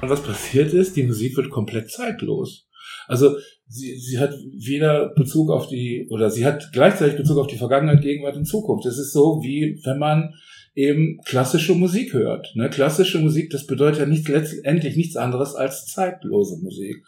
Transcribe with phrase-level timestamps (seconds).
[0.00, 2.68] Und was passiert ist, die Musik wird komplett zeitlos.
[3.08, 3.36] Also
[3.66, 8.02] sie, sie hat weder Bezug auf die, oder sie hat gleichzeitig Bezug auf die Vergangenheit,
[8.02, 8.86] Gegenwart und Zukunft.
[8.86, 10.34] Es ist so, wie wenn man
[10.74, 12.52] eben klassische Musik hört.
[12.54, 12.68] Ne?
[12.68, 17.02] Klassische Musik, das bedeutet ja nicht, letztendlich nichts anderes als zeitlose Musik.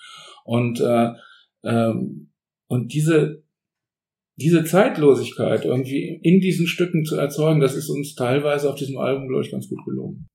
[0.44, 1.10] Und, äh,
[1.64, 2.30] ähm,
[2.68, 3.42] und diese,
[4.36, 9.28] diese Zeitlosigkeit irgendwie in diesen Stücken zu erzeugen, das ist uns teilweise auf diesem Album,
[9.28, 10.28] glaube ich, ganz gut gelungen.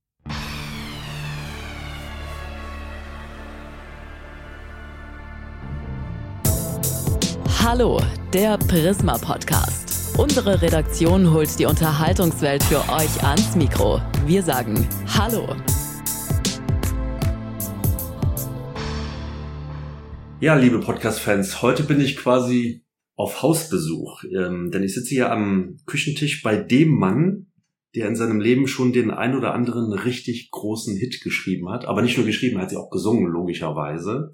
[7.76, 8.00] Hallo,
[8.32, 10.16] der Prisma Podcast.
[10.20, 14.00] Unsere Redaktion holt die Unterhaltungswelt für euch ans Mikro.
[14.28, 15.56] Wir sagen Hallo.
[20.40, 25.78] Ja, liebe Podcast-Fans, heute bin ich quasi auf Hausbesuch, ähm, denn ich sitze hier am
[25.88, 27.48] Küchentisch bei dem Mann,
[27.96, 32.04] der in seinem Leben schon den ein oder anderen richtig großen Hit geschrieben hat, aber
[32.04, 34.32] nicht nur geschrieben, er hat sie auch gesungen, logischerweise.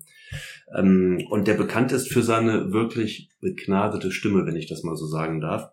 [0.76, 5.08] Ähm, und der bekannt ist für seine wirklich begnadete Stimme, wenn ich das mal so
[5.08, 5.72] sagen darf.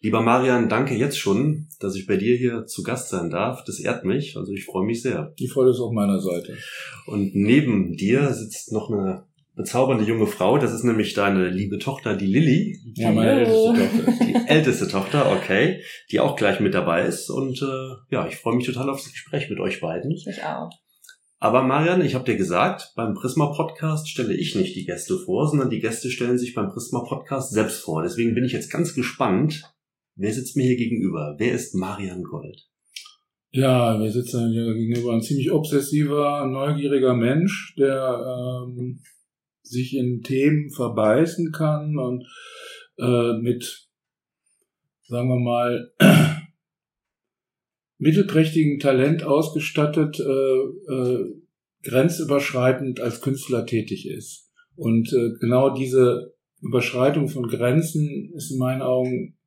[0.00, 3.64] Lieber Marian, danke jetzt schon, dass ich bei dir hier zu Gast sein darf.
[3.64, 5.32] Das ehrt mich, also ich freue mich sehr.
[5.38, 6.58] Die Freude ist auf meiner Seite.
[7.06, 9.24] Und neben dir sitzt noch eine
[9.56, 10.58] bezaubernde junge Frau.
[10.58, 12.78] Das ist nämlich deine liebe Tochter, die Lilly.
[12.96, 14.24] Ja, meine älteste Tochter.
[14.26, 15.80] Die älteste Tochter, okay.
[16.10, 17.30] Die auch gleich mit dabei ist.
[17.30, 20.10] Und äh, ja, ich freue mich total auf das Gespräch mit euch beiden.
[20.10, 20.70] Ich auch.
[21.44, 25.46] Aber Marian, ich habe dir gesagt, beim Prisma Podcast stelle ich nicht die Gäste vor,
[25.46, 28.02] sondern die Gäste stellen sich beim Prisma Podcast selbst vor.
[28.02, 29.62] Deswegen bin ich jetzt ganz gespannt,
[30.16, 31.34] wer sitzt mir hier gegenüber?
[31.36, 32.66] Wer ist Marian Gold?
[33.50, 39.00] Ja, wir sitzen hier gegenüber ein ziemlich obsessiver, neugieriger Mensch, der ähm,
[39.60, 42.26] sich in Themen verbeißen kann und
[42.96, 43.90] äh, mit,
[45.08, 45.92] sagen wir mal,
[48.04, 51.34] mittelprächtigen Talent ausgestattet, äh, äh,
[51.84, 54.52] grenzüberschreitend als Künstler tätig ist.
[54.76, 59.38] Und äh, genau diese Überschreitung von Grenzen ist in meinen Augen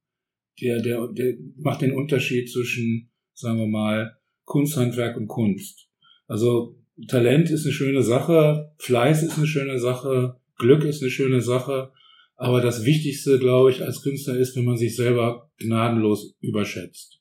[0.59, 5.90] der, der, der macht den Unterschied zwischen, sagen wir mal, Kunsthandwerk und Kunst.
[6.26, 11.42] Also Talent ist eine schöne Sache, Fleiß ist eine schöne Sache, Glück ist eine schöne
[11.42, 11.92] Sache,
[12.36, 17.17] aber das Wichtigste, glaube ich, als Künstler ist, wenn man sich selber gnadenlos überschätzt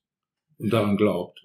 [0.59, 1.41] und daran glaubt.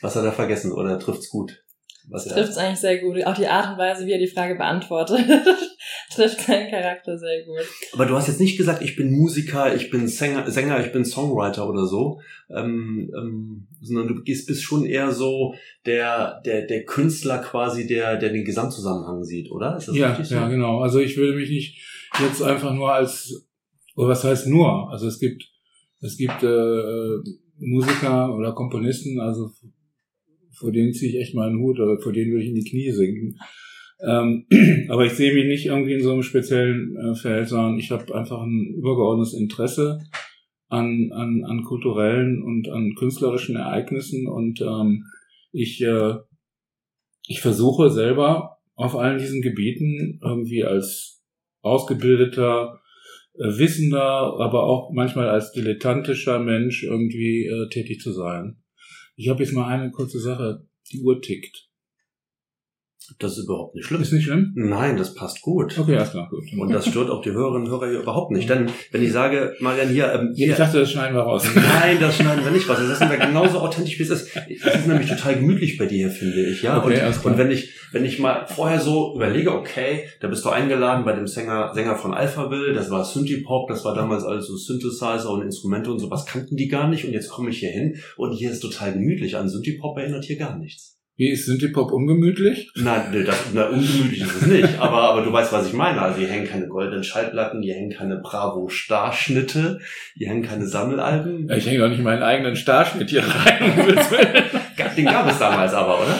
[0.00, 1.64] Was hat er vergessen oder trifft's gut?
[2.10, 3.22] Was trifft's eigentlich sehr gut.
[3.26, 5.18] Auch die Art und Weise, wie er die Frage beantwortet,
[6.14, 7.66] trifft seinen Charakter sehr gut.
[7.92, 11.04] Aber du hast jetzt nicht gesagt, ich bin Musiker, ich bin Sänger, Sänger ich bin
[11.04, 16.84] Songwriter oder so, ähm, ähm, sondern du bist, bist schon eher so der, der, der
[16.84, 19.76] Künstler quasi, der, der den Gesamtzusammenhang sieht, oder?
[19.76, 20.34] Ist das ja, richtig so?
[20.36, 20.80] Ja, genau.
[20.80, 21.78] Also ich würde mich nicht
[22.20, 23.46] jetzt einfach nur als,
[23.96, 24.90] oder was heißt nur?
[24.90, 25.44] Also es gibt,
[26.00, 27.18] es gibt äh,
[27.58, 29.50] Musiker oder Komponisten, also
[30.52, 32.68] vor denen ziehe ich echt mal einen Hut oder vor denen würde ich in die
[32.68, 33.38] Knie sinken.
[34.00, 34.46] Ähm,
[34.88, 38.14] aber ich sehe mich nicht irgendwie in so einem speziellen äh, Feld, sondern ich habe
[38.14, 40.00] einfach ein übergeordnetes Interesse
[40.68, 45.04] an, an, an kulturellen und an künstlerischen Ereignissen und ähm,
[45.52, 46.14] ich, äh,
[47.26, 51.22] ich versuche selber auf allen diesen Gebieten irgendwie als
[51.62, 52.80] ausgebildeter
[53.38, 58.62] wissender, aber auch manchmal als dilettantischer Mensch irgendwie äh, tätig zu sein.
[59.16, 60.66] Ich habe jetzt mal eine kurze Sache.
[60.92, 61.67] Die Uhr tickt.
[63.18, 64.00] Das ist überhaupt nicht schlimm.
[64.00, 64.52] Ist nicht schlimm?
[64.54, 65.78] Nein, das passt gut.
[65.78, 66.44] Okay, erst klar, gut.
[66.58, 68.48] Und das stört auch die Hörerinnen und Hörer hier überhaupt nicht.
[68.48, 71.46] Denn wenn ich sage, Marian, hier, ähm, hier Ich dachte, das schneiden wir raus.
[71.54, 72.78] Nein, das schneiden wir nicht raus.
[72.78, 74.36] Das sind wir genauso authentisch, wie es ist.
[74.36, 76.62] Es ist nämlich total gemütlich bei dir hier, finde ich.
[76.62, 76.78] Ja.
[76.78, 80.50] Okay, und, und wenn ich, wenn ich mal vorher so überlege, okay, da bist du
[80.50, 85.30] eingeladen bei dem Sänger, Sänger von Alphaville, das war Synthie-Pop, das war damals also Synthesizer
[85.30, 87.04] und Instrumente und sowas kannten die gar nicht.
[87.04, 89.36] Und jetzt komme ich hier hin und hier ist total gemütlich.
[89.36, 90.97] An Synthie-Pop erinnert hier gar nichts.
[91.18, 92.70] Wie ist Synthie-Pop ungemütlich?
[92.76, 94.78] Nein, nee, das, na, ungemütlich ist es nicht.
[94.78, 96.00] Aber, aber du weißt, was ich meine.
[96.00, 99.80] Also hier hängen keine goldenen Schallplatten, hier hängen keine Bravo-Starschnitte,
[100.14, 101.48] hier hängen keine Sammelalben.
[101.48, 103.72] Ja, ich hänge auch nicht meinen eigenen Starschnitt hier rein.
[104.96, 106.16] Den gab es damals aber, oder?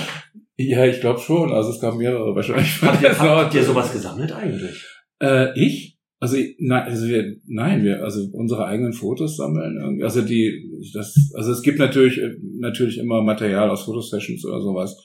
[0.57, 1.53] Ja, ich glaube schon.
[1.53, 2.83] Also es gab mehrere wahrscheinlich.
[2.83, 4.85] Habt ihr, habt ihr sowas gesammelt eigentlich?
[5.23, 5.98] Äh, ich?
[6.21, 10.03] Also nein, also wir, nein, wir, also unsere eigenen Fotos sammeln.
[10.03, 12.21] Also die, das, also es gibt natürlich
[12.59, 14.97] natürlich immer Material aus Fotosessions oder sowas,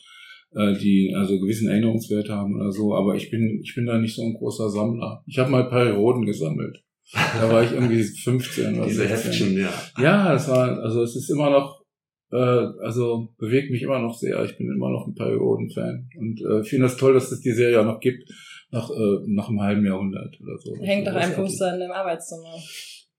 [0.56, 2.95] äh, die also gewissen Erinnerungswert haben oder so.
[2.95, 5.24] Aber ich bin, ich bin da nicht so ein großer Sammler.
[5.27, 6.83] Ich habe mal Perioden gesammelt.
[7.12, 9.31] Da war ich irgendwie 15 oder Diese 16.
[9.31, 9.74] Heftchen, ja.
[10.01, 11.83] Ja, das war, also es ist immer noch,
[12.31, 14.44] äh, also bewegt mich immer noch sehr.
[14.45, 17.81] Ich bin immer noch ein Perioden-Fan und äh, finde das toll, dass es die Serie
[17.81, 18.27] auch noch gibt
[18.73, 20.75] nach, äh, nach einem halben Jahrhundert oder so.
[20.81, 22.55] Hängt doch ein Poster in dem Arbeitszimmer.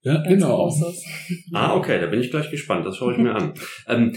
[0.03, 0.71] Ja, Ganz genau.
[1.53, 2.85] Ah, okay, da bin ich gleich gespannt.
[2.85, 3.55] Das schaue ich mir an.
[3.89, 4.13] Ähm,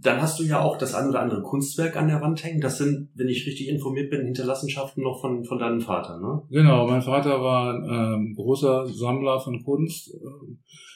[0.00, 2.60] dann hast du ja auch das ein oder andere Kunstwerk an der Wand hängen.
[2.60, 6.42] Das sind, wenn ich richtig informiert bin, Hinterlassenschaften noch von, von deinem Vater, ne?
[6.50, 10.16] Genau, mein Vater war ein äh, großer Sammler von Kunst.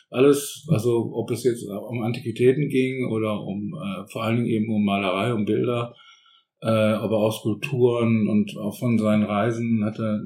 [0.08, 4.72] Alles, also ob es jetzt um Antiquitäten ging oder um äh, vor allen Dingen eben
[4.72, 5.94] um Malerei, um Bilder,
[6.62, 10.20] äh, aber auch Skulpturen und auch von seinen Reisen hat er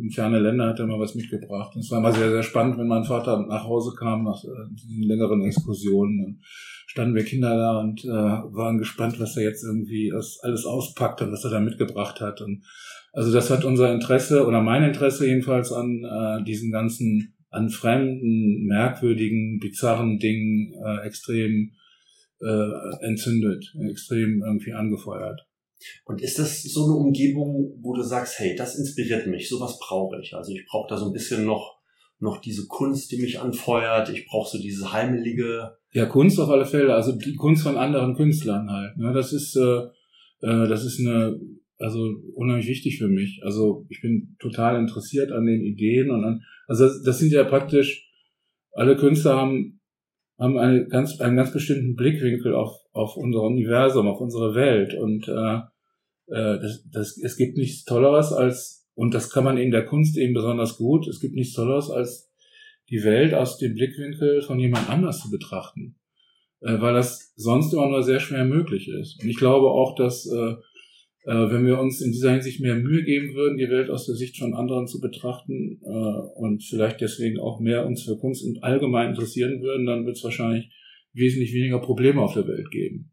[0.00, 1.74] in ferne Länder hat er mal was mitgebracht.
[1.74, 4.74] Und es war immer sehr, sehr spannend, wenn mein Vater nach Hause kam nach äh,
[4.74, 6.18] diesen längeren Exkursionen.
[6.22, 6.40] Dann
[6.86, 11.32] standen wir Kinder da und äh, waren gespannt, was er jetzt irgendwie alles auspackt und
[11.32, 12.40] was er da mitgebracht hat.
[12.40, 12.64] Und
[13.12, 18.66] also das hat unser Interesse oder mein Interesse jedenfalls an äh, diesen ganzen, an fremden,
[18.66, 21.72] merkwürdigen, bizarren Dingen äh, extrem
[22.40, 25.47] äh, entzündet, extrem irgendwie angefeuert.
[26.04, 30.20] Und ist das so eine Umgebung, wo du sagst, hey, das inspiriert mich, sowas brauche
[30.20, 30.34] ich.
[30.34, 31.78] Also ich brauche da so ein bisschen noch,
[32.18, 34.08] noch diese Kunst, die mich anfeuert.
[34.08, 35.76] Ich brauche so diese heimelige.
[35.92, 36.94] Ja, Kunst auf alle Fälle.
[36.94, 38.96] Also die Kunst von anderen Künstlern halt.
[38.96, 39.12] Ne?
[39.12, 39.82] Das ist, äh,
[40.40, 41.38] äh, das ist eine,
[41.78, 42.00] also
[42.34, 43.40] unheimlich wichtig für mich.
[43.44, 48.10] Also ich bin total interessiert an den Ideen und an, also das, sind ja praktisch,
[48.72, 49.80] alle Künstler haben,
[50.38, 54.94] haben eine ganz, einen ganz bestimmten Blickwinkel auf, auf unser Universum, auf unsere Welt.
[54.94, 55.56] Und äh,
[56.34, 60.16] äh, das, das, es gibt nichts Tolleres als, und das kann man in der Kunst
[60.18, 62.30] eben besonders gut, es gibt nichts Tolleres als
[62.90, 65.96] die Welt aus dem Blickwinkel von jemand anders zu betrachten.
[66.60, 69.22] Äh, weil das sonst immer nur sehr schwer möglich ist.
[69.22, 70.54] Und ich glaube auch, dass äh,
[71.24, 74.14] äh, wenn wir uns in dieser Hinsicht mehr Mühe geben würden, die Welt aus der
[74.14, 79.10] Sicht von anderen zu betrachten äh, und vielleicht deswegen auch mehr uns für Kunst allgemein
[79.10, 80.70] interessieren würden, dann wird es wahrscheinlich
[81.18, 83.12] wesentlich weniger Probleme auf der Welt geben.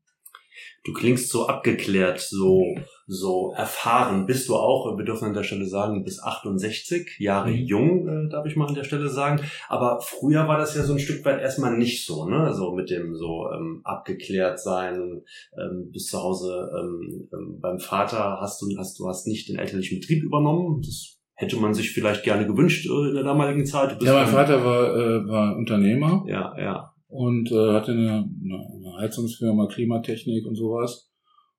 [0.86, 2.76] Du klingst so abgeklärt, so,
[3.08, 4.28] so erfahren.
[4.28, 7.66] Bist du auch, wir dürfen an der Stelle sagen, bis 68 Jahre mhm.
[7.66, 9.42] jung, äh, darf ich mal an der Stelle sagen.
[9.68, 12.54] Aber früher war das ja so ein Stück weit erstmal nicht so, ne?
[12.54, 15.24] So mit dem so ähm, abgeklärt sein,
[15.60, 19.58] ähm, bis zu Hause ähm, ähm, beim Vater hast du, hast du hast nicht den
[19.58, 20.84] elterlichen Betrieb übernommen.
[20.86, 24.00] Das hätte man sich vielleicht gerne gewünscht äh, in der damaligen Zeit.
[24.04, 26.24] Ja, mein Vater war, äh, war Unternehmer.
[26.28, 31.12] Ja, ja und äh, hatte eine, eine Heizungsfirma, Klimatechnik und sowas.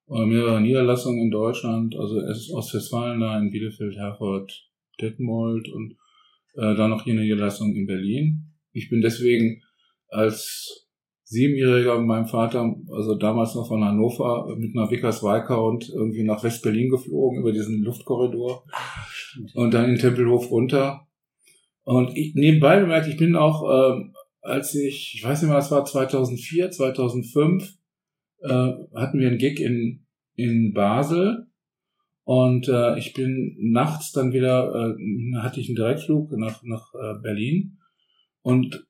[0.06, 4.52] Und mehrere Niederlassungen in Deutschland, also erst Ostwestfalen da in Bielefeld, Herford,
[5.00, 5.96] Detmold und
[6.54, 8.52] äh, dann noch hier eine Niederlassung in Berlin.
[8.72, 9.62] Ich bin deswegen
[10.08, 10.86] als
[11.24, 16.44] Siebenjähriger mit meinem Vater, also damals noch von Hannover, mit einer Vickers und irgendwie nach
[16.44, 18.64] West-Berlin geflogen über diesen Luftkorridor
[19.54, 21.08] und dann in Tempelhof runter.
[21.82, 24.12] Und ich, nebenbei bemerkt, ich bin auch ähm,
[24.46, 27.74] als ich, ich weiß nicht mehr, es war 2004, 2005,
[28.40, 28.48] äh,
[28.94, 31.46] hatten wir einen Gig in, in Basel.
[32.24, 37.20] Und äh, ich bin nachts dann wieder, äh, hatte ich einen Direktflug nach, nach äh,
[37.22, 37.78] Berlin.
[38.42, 38.86] Und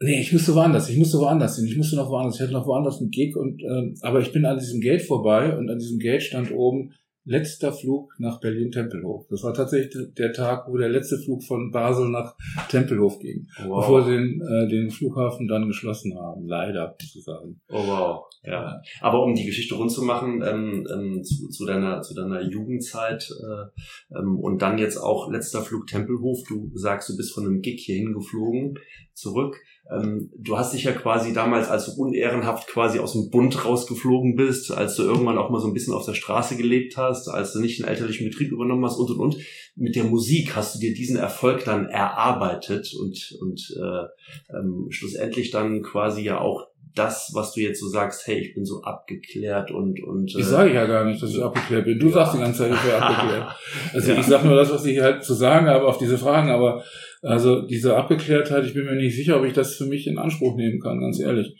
[0.00, 2.66] nee, ich musste woanders, ich musste woanders hin, ich musste noch woanders, ich hatte noch
[2.66, 5.98] woanders einen Gig und äh, aber ich bin an diesem Gate vorbei und an diesem
[5.98, 6.92] Gate stand oben
[7.24, 9.26] letzter Flug nach Berlin-Tempelhof.
[9.30, 12.34] Das war tatsächlich der Tag, wo der letzte Flug von Basel nach
[12.68, 13.80] Tempelhof ging, wow.
[13.80, 16.46] bevor sie den, äh, den Flughafen dann geschlossen haben.
[16.46, 17.60] Leider, sozusagen.
[17.68, 18.80] Oh wow, ja.
[19.00, 23.30] Aber um die Geschichte rund zu machen, ähm, ähm, zu, zu, deiner, zu deiner Jugendzeit
[23.30, 26.38] äh, ähm, und dann jetzt auch letzter Flug Tempelhof.
[26.48, 28.78] Du sagst, du bist von einem Gig hier hingeflogen,
[29.14, 29.60] zurück.
[29.90, 34.36] Ähm, du hast dich ja quasi damals, als du unehrenhaft quasi aus dem Bund rausgeflogen
[34.36, 37.52] bist, als du irgendwann auch mal so ein bisschen auf der Straße gelebt hast, als
[37.52, 39.36] du nicht den elterlichen Betrieb übernommen hast und und und.
[39.74, 45.50] Mit der Musik hast du dir diesen Erfolg dann erarbeitet und, und äh, ähm, schlussendlich
[45.50, 49.70] dann quasi ja auch das, was du jetzt so sagst, hey, ich bin so abgeklärt
[49.70, 50.34] und und.
[50.34, 51.98] Äh, ich sage ja gar nicht, dass ich abgeklärt bin.
[51.98, 52.12] Du ja.
[52.12, 53.56] sagst die ganze Zeit, ich wäre abgeklärt.
[53.94, 54.20] Also ja.
[54.20, 56.82] ich sage nur das, was ich halt zu sagen habe auf diese Fragen, aber
[57.22, 60.56] also diese Abgeklärtheit, ich bin mir nicht sicher, ob ich das für mich in Anspruch
[60.56, 61.54] nehmen kann, ganz ehrlich.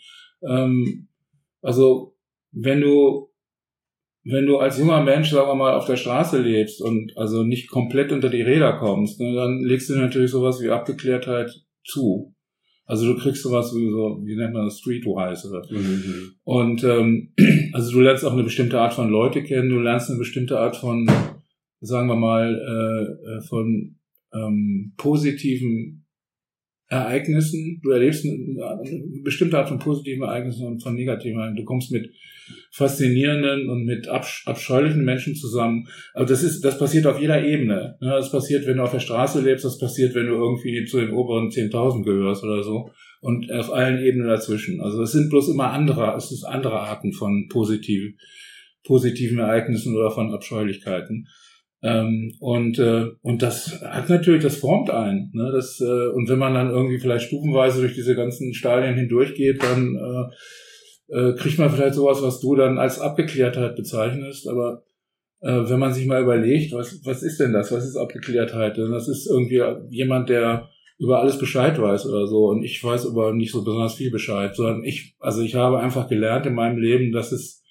[0.47, 1.07] Ähm,
[1.61, 2.15] also
[2.51, 3.29] wenn du
[4.25, 7.69] wenn du als junger Mensch, sagen wir mal, auf der Straße lebst und also nicht
[7.69, 11.51] komplett unter die Räder kommst, ne, dann legst du natürlich sowas wie Abgeklärtheit
[11.83, 12.32] zu.
[12.93, 15.65] Also du kriegst sowas wie so, wie nennt man das, Streetwise oder.
[15.67, 16.35] Mhm.
[16.43, 17.33] Und ähm,
[17.73, 20.75] also du lernst auch eine bestimmte Art von Leute kennen, du lernst eine bestimmte Art
[20.75, 21.09] von,
[21.81, 23.95] sagen wir mal, äh, äh von
[24.31, 26.05] ähm, positiven
[26.87, 31.65] Ereignissen, du erlebst eine, eine bestimmte Art von positiven Ereignissen und von negativen Ereignissen.
[31.65, 32.11] Du kommst mit
[32.73, 35.87] faszinierenden und mit absch abscheulichen Menschen zusammen.
[36.15, 37.97] Also das ist, das passiert auf jeder Ebene.
[38.01, 41.11] Das passiert, wenn du auf der Straße lebst, das passiert, wenn du irgendwie zu den
[41.11, 42.89] oberen 10.000 gehörst oder so.
[43.21, 44.81] Und auf allen Ebenen dazwischen.
[44.81, 48.17] Also es sind bloß immer andere, es ist andere Arten von positiven,
[48.83, 51.27] positiven Ereignissen oder von Abscheulichkeiten.
[51.83, 55.29] Ähm, und, äh, und das hat natürlich, das formt einen.
[55.33, 55.51] Ne?
[55.53, 59.95] Das, äh, und wenn man dann irgendwie vielleicht stufenweise durch diese ganzen Stadien hindurchgeht, dann,
[59.95, 60.33] äh,
[61.09, 64.83] äh, kriegt man vielleicht sowas, was du dann als Abgeklärtheit bezeichnest, aber
[65.41, 67.71] äh, wenn man sich mal überlegt, was, was ist denn das?
[67.71, 68.77] Was ist Abgeklärtheit?
[68.77, 72.47] Denn das ist irgendwie jemand, der über alles Bescheid weiß oder so.
[72.47, 76.07] Und ich weiß aber nicht so besonders viel Bescheid, sondern ich, also ich habe einfach
[76.07, 77.61] gelernt in meinem Leben, dass es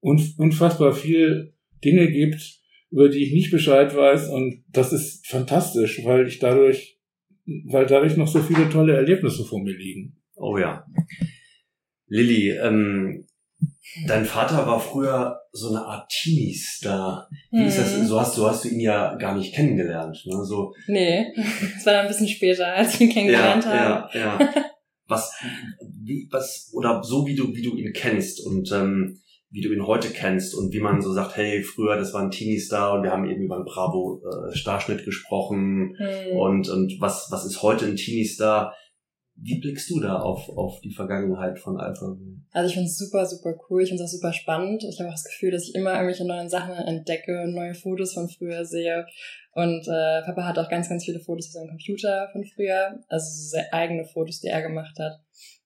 [0.00, 2.60] unfassbar viel Dinge gibt,
[2.90, 4.28] über die ich nicht Bescheid weiß.
[4.28, 6.98] Und das ist fantastisch, weil ich dadurch,
[7.46, 10.20] weil dadurch noch so viele tolle Erlebnisse vor mir liegen.
[10.36, 10.84] Oh ja.
[12.08, 13.26] Lilly, ähm,
[14.06, 17.28] Dein Vater war früher so eine Art Teenie-Star.
[17.50, 17.96] Wie ist das?
[17.96, 18.06] Mhm.
[18.06, 20.22] So hast, so hast du ihn ja gar nicht kennengelernt.
[20.26, 20.44] Ne?
[20.44, 20.74] So.
[20.86, 24.08] Nee, das war dann ein bisschen später, als wir ihn kennengelernt ja, haben.
[24.12, 24.54] Ja, ja.
[25.06, 25.32] Was,
[26.02, 29.18] wie, was, oder so wie du, wie du ihn kennst und ähm,
[29.50, 32.30] wie du ihn heute kennst und wie man so sagt, hey, früher, das war ein
[32.30, 36.36] Teenie-Star und wir haben eben über einen Bravo-Starschnitt äh, gesprochen mhm.
[36.36, 38.74] und, und was, was ist heute ein Teenie-Star?
[39.40, 42.16] Wie blickst du da auf, auf die Vergangenheit von Alpha?
[42.50, 43.82] Also ich finde es super, super cool.
[43.82, 44.84] Ich finde es auch super spannend.
[44.84, 48.28] Ich habe auch das Gefühl, dass ich immer irgendwelche neuen Sachen entdecke, neue Fotos von
[48.28, 49.06] früher sehe.
[49.52, 53.00] Und äh, Papa hat auch ganz, ganz viele Fotos auf seinem Computer von früher.
[53.08, 55.20] Also so eigene Fotos, die er gemacht hat.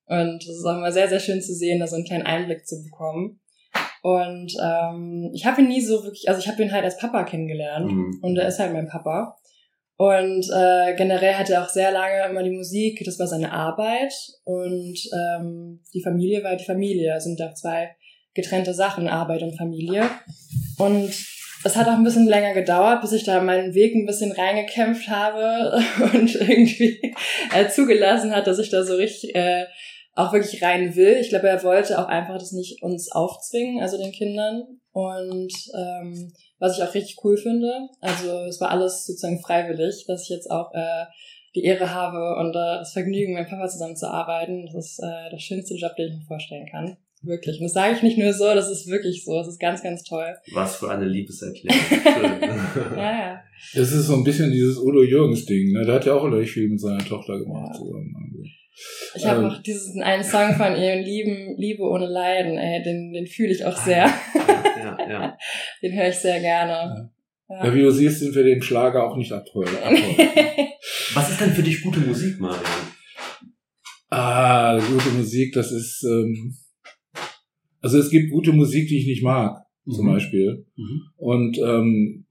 [0.05, 2.67] Und es ist auch immer sehr, sehr schön zu sehen, da so einen kleinen Einblick
[2.67, 3.39] zu bekommen.
[4.01, 7.23] Und ähm, ich habe ihn nie so wirklich, also ich habe ihn halt als Papa
[7.23, 7.89] kennengelernt.
[7.89, 8.19] Mhm.
[8.21, 9.37] Und er ist halt mein Papa.
[10.03, 14.13] Und äh, generell hatte er auch sehr lange immer die Musik, das war seine Arbeit
[14.43, 17.13] und ähm, die Familie war die Familie.
[17.15, 17.95] Es sind da zwei
[18.33, 20.03] getrennte Sachen, Arbeit und Familie.
[20.77, 21.13] Und
[21.63, 25.07] es hat auch ein bisschen länger gedauert, bis ich da meinen Weg ein bisschen reingekämpft
[25.07, 25.81] habe
[26.13, 27.15] und irgendwie
[27.55, 29.67] äh, zugelassen hat, dass ich da so richtig äh,
[30.15, 31.15] auch wirklich rein will.
[31.21, 34.63] Ich glaube, er wollte auch einfach das nicht uns aufzwingen, also den Kindern.
[34.91, 36.33] Und ähm,
[36.63, 37.89] was ich auch richtig cool finde.
[37.99, 41.03] Also es war alles sozusagen freiwillig, dass ich jetzt auch äh,
[41.55, 44.65] die Ehre habe und äh, das Vergnügen, mit meinem Papa zusammenzuarbeiten.
[44.67, 46.95] Das ist äh, der schönste Job, den ich mir vorstellen kann.
[47.21, 47.57] Wirklich.
[47.59, 49.35] Und das sage ich nicht nur so, das ist wirklich so.
[49.35, 50.35] Das ist ganz, ganz toll.
[50.53, 51.77] Was für eine Liebeserklärung.
[52.95, 53.41] ja, ja.
[53.75, 55.73] Das ist so ein bisschen dieses Udo Jürgens-Ding.
[55.73, 55.85] Ne?
[55.85, 57.75] Der hat ja auch relativ viel mit seiner Tochter gemacht.
[57.75, 57.81] Ja.
[57.81, 58.43] Also.
[59.15, 63.11] Ich habe ähm, auch diesen einen Song von ihr, Lieben, Liebe ohne Leiden, ey, den,
[63.11, 64.09] den fühle ich auch sehr.
[65.09, 65.37] Ja.
[65.81, 67.11] Den höre ich sehr gerne.
[67.49, 67.65] Ja.
[67.65, 67.73] ja.
[67.73, 69.65] wie du siehst, sind wir dem Schlager auch nicht abhol.
[71.13, 72.61] Was ist denn für dich gute Musik, Marian?
[74.09, 76.55] Ah, gute Musik, das ist, ähm,
[77.81, 80.11] also es gibt gute Musik, die ich nicht mag, zum mhm.
[80.11, 80.65] Beispiel.
[80.75, 81.01] Mhm.
[81.17, 82.25] Und ähm,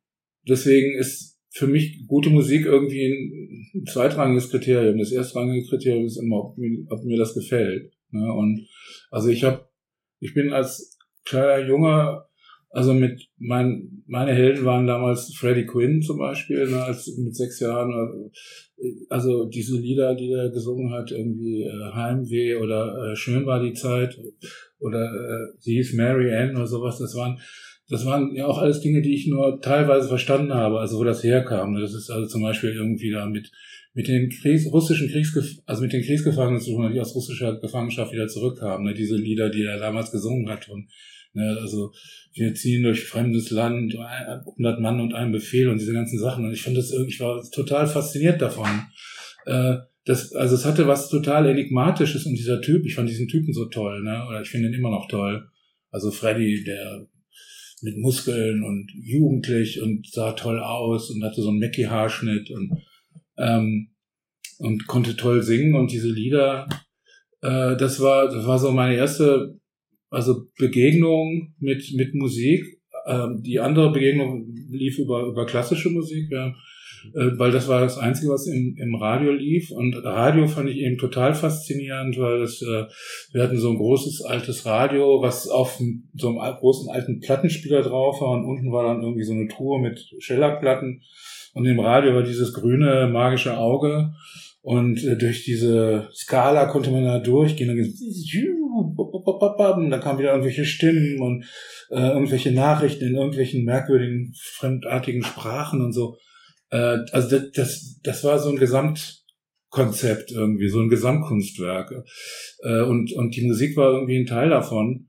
[0.48, 3.06] deswegen ist für mich gute Musik irgendwie
[3.74, 4.98] ein zweitrangiges Kriterium.
[4.98, 7.92] Das erstrangige Kriterium ist immer, ob mir, ob mir das gefällt.
[8.10, 8.32] Ne?
[8.32, 8.66] Und
[9.10, 9.68] also ich habe,
[10.20, 12.24] ich bin als kleiner Junge,
[12.72, 17.60] also mit mein, meine Helden waren damals Freddie Quinn zum Beispiel, ne, als mit sechs
[17.60, 18.30] Jahren.
[19.10, 23.74] Also diese Lieder, die er gesungen hat, irgendwie äh, Heimweh oder äh, Schön war die
[23.74, 24.18] Zeit
[24.80, 27.38] oder äh, sie hieß Mary Ann oder sowas, das waren
[27.88, 31.22] das waren ja auch alles Dinge, die ich nur teilweise verstanden habe, also wo das
[31.22, 31.74] herkam.
[31.78, 33.52] Das ist also zum Beispiel irgendwie da mit,
[33.92, 38.86] mit den Kriegs russischen Kriegsgef also mit den Kriegsgefangenen die aus russischer Gefangenschaft wieder zurückkamen.
[38.86, 38.94] Ne?
[38.94, 40.70] Diese Lieder, die er damals gesungen hat.
[40.70, 40.88] Und,
[41.34, 41.58] ne?
[41.60, 41.92] Also
[42.34, 46.44] wir ziehen durch fremdes Land, 100 Mann und ein Befehl und diese ganzen Sachen.
[46.44, 48.68] Und ich fand das irgendwie, ich war total fasziniert davon.
[49.46, 53.52] Äh, das, also es hatte was total Enigmatisches und dieser Typ, ich fand diesen Typen
[53.52, 54.26] so toll, ne?
[54.28, 55.48] Oder ich finde ihn immer noch toll.
[55.90, 57.06] Also Freddy, der
[57.82, 62.80] mit Muskeln und jugendlich und sah toll aus und hatte so einen Mackie-Haarschnitt und,
[63.38, 63.90] ähm,
[64.58, 66.68] und konnte toll singen und diese Lieder,
[67.42, 69.58] äh, das war, das war so meine erste,
[70.12, 72.64] also Begegnung mit, mit Musik.
[73.06, 76.54] Ähm, die andere Begegnung lief über, über klassische Musik, ja
[77.14, 79.70] äh, weil das war das Einzige, was im, im Radio lief.
[79.70, 82.84] Und Radio fand ich eben total faszinierend, weil es, äh,
[83.32, 85.80] wir hatten so ein großes altes Radio, was auf
[86.14, 89.80] so einem großen alten Plattenspieler drauf war und unten war dann irgendwie so eine Truhe
[89.80, 91.02] mit Schellackplatten.
[91.54, 94.12] Und im Radio war dieses grüne magische Auge.
[94.62, 97.70] Und äh, durch diese Skala konnte man da durchgehen.
[97.70, 97.78] Und
[99.90, 101.44] dann kamen wieder irgendwelche Stimmen und
[101.90, 106.16] äh, irgendwelche Nachrichten in irgendwelchen merkwürdigen, fremdartigen Sprachen und so.
[106.70, 111.92] Äh, also das, das, das war so ein Gesamtkonzept irgendwie, so ein Gesamtkunstwerk.
[112.62, 115.08] Äh, und, und die Musik war irgendwie ein Teil davon.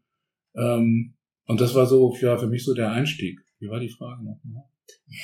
[0.55, 1.15] Ähm,
[1.45, 3.39] und das war so, ja, für mich so der Einstieg.
[3.59, 4.39] Wie war die Frage noch?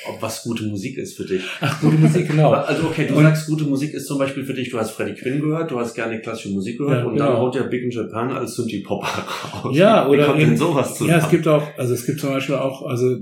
[0.07, 1.43] Ob was gute Musik ist für dich.
[1.61, 2.51] Ach, gute Musik, genau.
[2.53, 5.19] also okay, du und, sagst, gute Musik ist zum Beispiel für dich, du hast Freddie
[5.19, 7.25] Quinn gehört, du hast gerne klassische Musik gehört ja, und genau.
[7.25, 9.25] dann haut der Big in Japan als Synthie-Popper
[9.63, 9.75] raus.
[9.75, 10.23] Ja, oder.
[10.23, 11.07] Wie kommt in, denn sowas zu?
[11.07, 13.15] Ja, es gibt auch, also es gibt zum Beispiel auch, also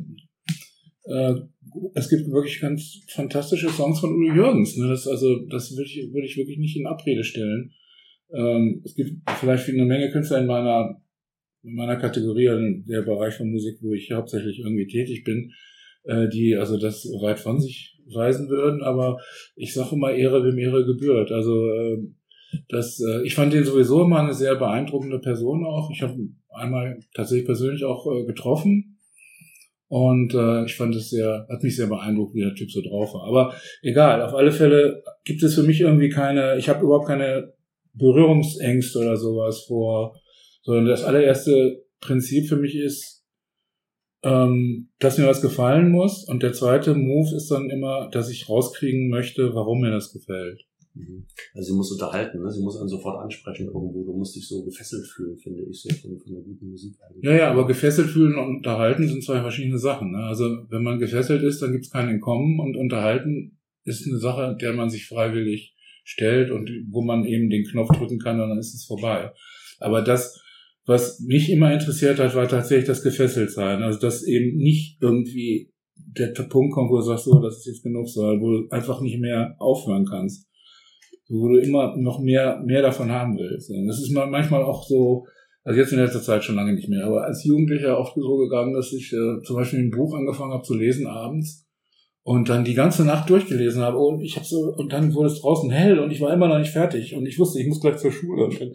[1.06, 1.36] äh,
[1.94, 4.76] es gibt wirklich ganz fantastische Songs von Udo Jürgens.
[4.78, 4.88] Ne?
[4.88, 7.72] Das, also, das würde ich, würde ich wirklich nicht in Abrede stellen.
[8.34, 11.02] Ähm, es gibt vielleicht eine Menge Künstler in meiner
[11.64, 15.52] in meiner Kategorie, also der Bereich von Musik, wo ich hauptsächlich irgendwie tätig bin,
[16.08, 19.20] äh, die also das weit von sich weisen würden, aber
[19.56, 21.32] ich sage immer Ehre wem Ehre gebührt.
[21.32, 21.98] Also äh,
[22.70, 25.90] das, äh, ich fand den sowieso immer eine sehr beeindruckende Person auch.
[25.92, 26.16] Ich habe
[26.50, 28.98] einmal tatsächlich persönlich auch äh, getroffen
[29.90, 30.34] und
[30.66, 33.24] ich fand es sehr, hat mich sehr beeindruckt, wie der Typ so drauf war.
[33.24, 37.54] Aber egal, auf alle Fälle gibt es für mich irgendwie keine, ich habe überhaupt keine
[37.94, 40.20] Berührungsängste oder sowas vor,
[40.64, 43.17] sondern das allererste Prinzip für mich ist,
[44.24, 46.28] ähm, dass mir was gefallen muss.
[46.28, 50.66] Und der zweite Move ist dann immer, dass ich rauskriegen möchte, warum mir das gefällt.
[50.98, 51.26] Mhm.
[51.54, 52.52] Also sie muss unterhalten, ne?
[52.52, 54.04] sie muss einen sofort ansprechen irgendwo.
[54.04, 57.24] Du musst dich so gefesselt fühlen, finde ich, so von, von der guten Musik eigentlich.
[57.24, 60.12] Ja, ja, aber gefesselt fühlen und unterhalten sind zwei verschiedene Sachen.
[60.12, 60.24] Ne?
[60.24, 64.58] Also wenn man gefesselt ist, dann gibt es kein Entkommen und unterhalten ist eine Sache,
[64.60, 68.58] der man sich freiwillig stellt und wo man eben den Knopf drücken kann und dann
[68.58, 69.32] ist es vorbei.
[69.80, 70.42] Aber das,
[70.88, 73.84] was mich immer interessiert hat, war tatsächlich das Gefesseltsein.
[73.84, 77.84] Also dass eben nicht irgendwie der Punkt kommt, wo du sagst, so, das ist jetzt
[77.84, 80.48] genug, sondern wo du einfach nicht mehr aufhören kannst
[81.30, 83.70] wo du immer noch mehr, mehr davon haben willst.
[83.70, 85.26] Und das ist manchmal auch so,
[85.64, 88.74] also jetzt in letzter Zeit schon lange nicht mehr, aber als Jugendlicher oft so gegangen,
[88.74, 91.67] dass ich äh, zum Beispiel ein Buch angefangen habe zu lesen abends
[92.28, 94.00] und dann die ganze Nacht durchgelesen habe.
[94.00, 96.60] Und ich habe so und dann wurde es draußen hell und ich war immer noch
[96.60, 97.16] nicht fertig.
[97.16, 98.44] Und ich wusste, ich muss gleich zur Schule.
[98.44, 98.74] Und dann,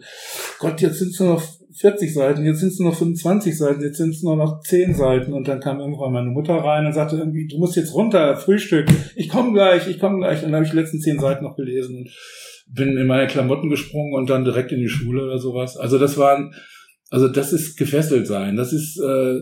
[0.57, 3.83] Gott, jetzt sind es nur noch 40 Seiten, jetzt sind es nur noch 25 Seiten,
[3.83, 5.33] jetzt sind es nur noch 10 Seiten.
[5.33, 8.87] Und dann kam irgendwann meine Mutter rein und sagte irgendwie, du musst jetzt runter, Frühstück,
[9.15, 10.39] ich komme gleich, ich komme gleich.
[10.39, 12.09] Und dann habe ich die letzten 10 Seiten noch gelesen und
[12.73, 15.77] bin in meine Klamotten gesprungen und dann direkt in die Schule oder sowas.
[15.77, 16.55] Also das waren,
[17.11, 18.55] also das ist gefesselt sein.
[18.55, 19.41] Das ist äh,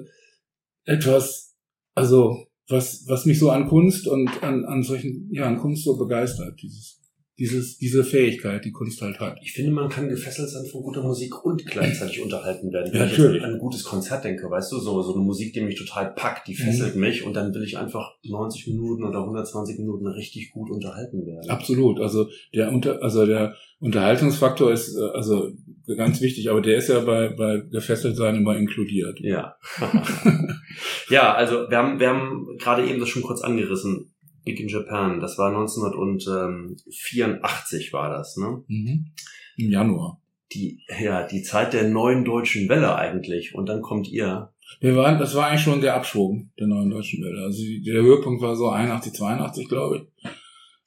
[0.84, 1.56] etwas,
[1.96, 5.98] also was, was mich so an Kunst und an, an solchen, ja, an Kunst so
[5.98, 7.00] begeistert, dieses
[7.40, 9.40] dieses, diese Fähigkeit, die Kunst halt hat.
[9.42, 12.94] Ich finde, man kann gefesselt sein von guter Musik und gleichzeitig unterhalten werden.
[12.94, 13.38] Ja, Wenn natürlich.
[13.38, 16.14] ich an ein gutes Konzert denke, weißt du, so, so eine Musik, die mich total
[16.14, 17.02] packt, die fesselt Mhm.
[17.02, 21.50] mich und dann will ich einfach 90 Minuten oder 120 Minuten richtig gut unterhalten werden.
[21.50, 22.00] Absolut.
[22.00, 25.52] Also der unter, also der Unterhaltungsfaktor ist äh, also
[25.98, 29.20] ganz wichtig, aber der ist ja bei, bei gefesselt sein immer inkludiert.
[29.20, 29.56] Ja.
[31.10, 34.11] ja, also wir haben, wir haben gerade eben das schon kurz angerissen.
[34.43, 38.63] Big in Japan, das war 1984 war das, ne?
[38.67, 39.12] Mhm.
[39.58, 40.19] Im Januar.
[40.54, 43.54] Die, ja, die Zeit der neuen deutschen Welle eigentlich.
[43.56, 44.51] Und dann kommt ihr.
[44.80, 47.43] Wir waren, das war eigentlich schon der Abschwung der neuen deutschen Welle.
[47.43, 50.04] Also der Höhepunkt war so 81, 82, glaube ich.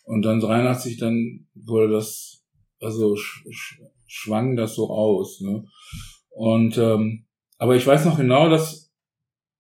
[0.05, 2.45] Und dann 83, dann wurde das,
[2.81, 5.41] also sch, sch, schwang das so aus.
[5.41, 5.65] Ne?
[6.31, 7.25] Und ähm,
[7.59, 8.93] aber ich weiß noch genau, dass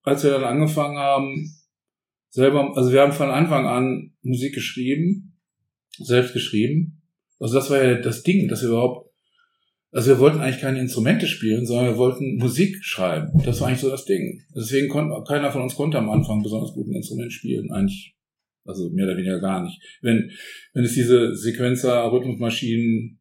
[0.02, 1.50] als wir dann angefangen haben,
[2.34, 5.38] selber, also wir haben von Anfang an Musik geschrieben,
[5.98, 7.02] selbst geschrieben.
[7.38, 9.08] Also das war ja das Ding, dass wir überhaupt,
[9.92, 13.40] also wir wollten eigentlich keine Instrumente spielen, sondern wir wollten Musik schreiben.
[13.44, 14.42] Das war eigentlich so das Ding.
[14.54, 18.16] Deswegen konnte keiner von uns konnte am Anfang besonders gut ein Instrument spielen, eigentlich.
[18.64, 19.80] Also mehr oder weniger gar nicht.
[20.00, 20.30] Wenn,
[20.72, 23.20] wenn es diese Sequenzer, Rhythmusmaschinen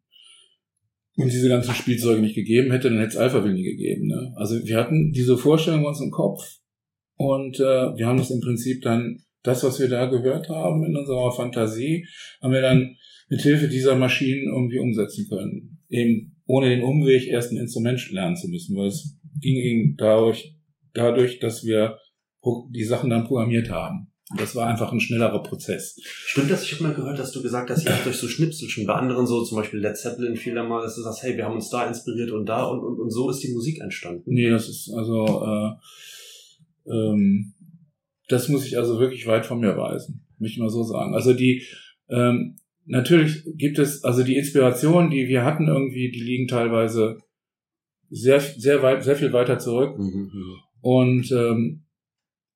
[1.18, 4.08] und diese ganzen Spielzeuge nicht gegeben hätte, dann hätte es Alphaville nie gegeben.
[4.08, 4.34] Ne?
[4.38, 6.63] Also wir hatten diese Vorstellung bei uns im Kopf
[7.16, 10.96] und äh, wir haben das im Prinzip dann, das, was wir da gehört haben in
[10.96, 12.08] unserer Fantasie,
[12.42, 12.96] haben wir dann
[13.30, 15.80] mit Hilfe dieser Maschinen irgendwie umsetzen können.
[15.90, 20.56] Eben ohne den Umweg erst ein Instrument lernen zu müssen, weil es ging eben dadurch,
[20.94, 21.98] dadurch, dass wir
[22.72, 24.14] die Sachen dann programmiert haben.
[24.32, 26.00] Und das war einfach ein schnellerer Prozess.
[26.04, 26.64] Stimmt das?
[26.64, 29.28] Ich habe mal gehört, dass du gesagt hast, ihr habt euch so Schnipselchen bei anderen
[29.28, 31.88] so, zum Beispiel Led Zeppelin viel einmal, dass du sagst, hey, wir haben uns da
[31.88, 34.24] inspiriert und da und, und, und so ist die Musik entstanden.
[34.26, 35.72] Nee, das ist also, äh,
[36.86, 37.54] ähm,
[38.28, 41.14] das muss ich also wirklich weit von mir weisen, möchte ich mal so sagen.
[41.14, 41.64] Also die,
[42.10, 47.20] ähm, natürlich gibt es, also die Inspirationen, die wir hatten irgendwie, die liegen teilweise
[48.10, 49.98] sehr, sehr weit, sehr viel weiter zurück.
[49.98, 50.32] Mhm.
[50.82, 51.86] Und ähm,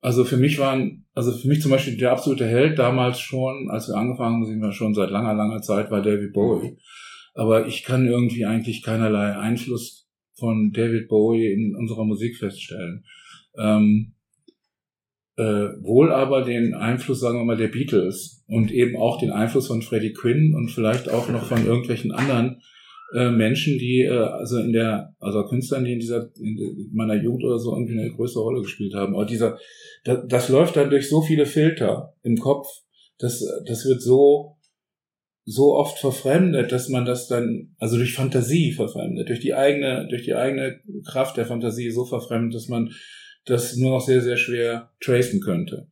[0.00, 3.88] also für mich waren, also für mich zum Beispiel der absolute Held damals schon, als
[3.88, 6.78] wir angefangen haben, singen wir schon seit langer, langer Zeit, war David Bowie.
[7.34, 13.04] Aber ich kann irgendwie eigentlich keinerlei Einfluss von David Bowie in unserer Musik feststellen.
[13.58, 14.14] Ähm,
[15.38, 19.68] äh, wohl aber den Einfluss, sagen wir mal, der Beatles und eben auch den Einfluss
[19.68, 22.60] von Freddie Quinn und vielleicht auch noch von irgendwelchen anderen
[23.14, 27.44] äh, Menschen, die äh, also in der, also Künstlern, die in dieser in meiner Jugend
[27.44, 29.14] oder so irgendwie eine größere Rolle gespielt haben.
[29.14, 29.58] Aber dieser,
[30.02, 32.66] das, das läuft dann durch so viele Filter im Kopf,
[33.18, 34.56] das, das wird so
[35.50, 40.24] so oft verfremdet, dass man das dann, also durch Fantasie verfremdet, durch die eigene, durch
[40.24, 42.90] die eigene Kraft der Fantasie so verfremdet, dass man
[43.48, 45.88] das nur noch sehr, sehr schwer tracen könnte.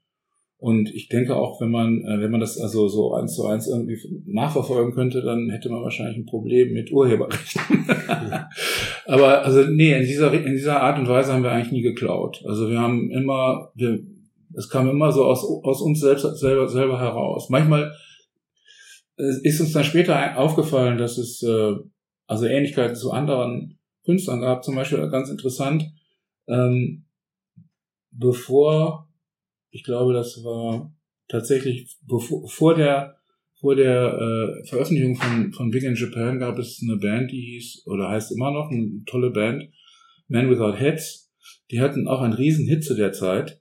[0.59, 3.69] Und ich denke auch, wenn man, äh, wenn man das also so eins zu eins
[3.69, 7.87] irgendwie nachverfolgen könnte, dann hätte man wahrscheinlich ein Problem mit Urheberrechten.
[9.07, 12.43] Aber also nee, in dieser, in dieser Art und Weise haben wir eigentlich nie geklaut.
[12.47, 14.01] Also wir haben immer, wir,
[14.55, 17.51] es kam immer so aus, aus uns selbst, selber, selber heraus.
[17.51, 17.93] Manchmal
[19.17, 21.75] ist uns dann später aufgefallen, dass es äh,
[22.27, 24.65] also Ähnlichkeiten zu anderen Künstlern gab.
[24.65, 25.85] Zum Beispiel ganz interessant,
[26.49, 27.06] ähm,
[28.19, 29.07] bevor
[29.77, 30.93] ich glaube, das war
[31.29, 33.17] tatsächlich bevor, vor der
[33.59, 37.87] vor der äh, Veröffentlichung von von Big in Japan gab es eine Band, die hieß
[37.87, 39.65] oder heißt immer noch eine tolle Band,
[40.29, 41.33] Man Without Heads.
[41.71, 43.61] Die hatten auch einen riesen Hit zu der Zeit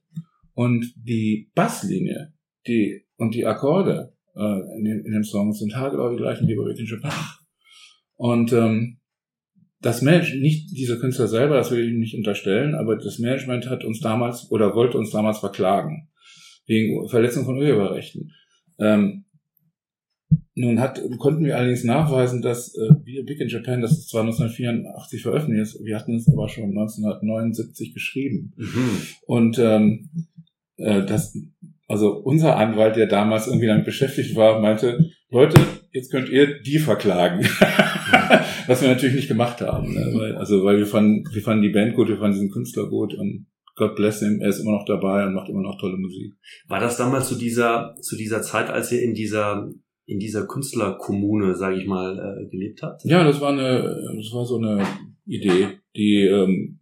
[0.53, 2.33] und die Basslinie,
[2.67, 6.55] die und die Akkorde äh, in, den, in dem Song sind haargenau die gleichen wie
[6.55, 7.13] bei Big in Japan.
[8.15, 8.99] Und ähm,
[9.81, 13.83] das Management, nicht diese Künstler selber, das will ich nicht unterstellen, aber das Management hat
[13.83, 16.09] uns damals oder wollte uns damals verklagen
[16.67, 18.31] wegen Verletzung von Urheberrechten.
[18.79, 19.25] Ähm,
[20.55, 24.21] nun hat, konnten wir allerdings nachweisen, dass äh, wir Big in Japan, das ist zwar
[24.21, 28.53] 1984 veröffentlicht ist, wir hatten es aber schon 1979 geschrieben.
[28.55, 29.01] Mhm.
[29.27, 30.09] Und ähm,
[30.77, 31.37] äh, das,
[31.87, 35.59] also unser Anwalt, der damals irgendwie damit beschäftigt war, meinte, Leute,
[35.91, 37.43] jetzt könnt ihr die verklagen.
[38.67, 39.93] Was wir natürlich nicht gemacht haben.
[39.93, 40.11] Ne?
[40.13, 43.13] Weil, also weil wir fanden, wir fanden die Band gut, wir fanden diesen Künstler gut
[43.13, 46.33] und God bless him, er ist immer noch dabei und macht immer noch tolle Musik.
[46.67, 49.69] War das damals zu dieser, zu dieser Zeit, als ihr in dieser,
[50.05, 53.03] in dieser Künstlerkommune, sage ich mal, äh, gelebt habt?
[53.03, 53.81] Ja, das war eine,
[54.15, 54.81] das war so eine
[55.25, 56.79] Idee, die ähm,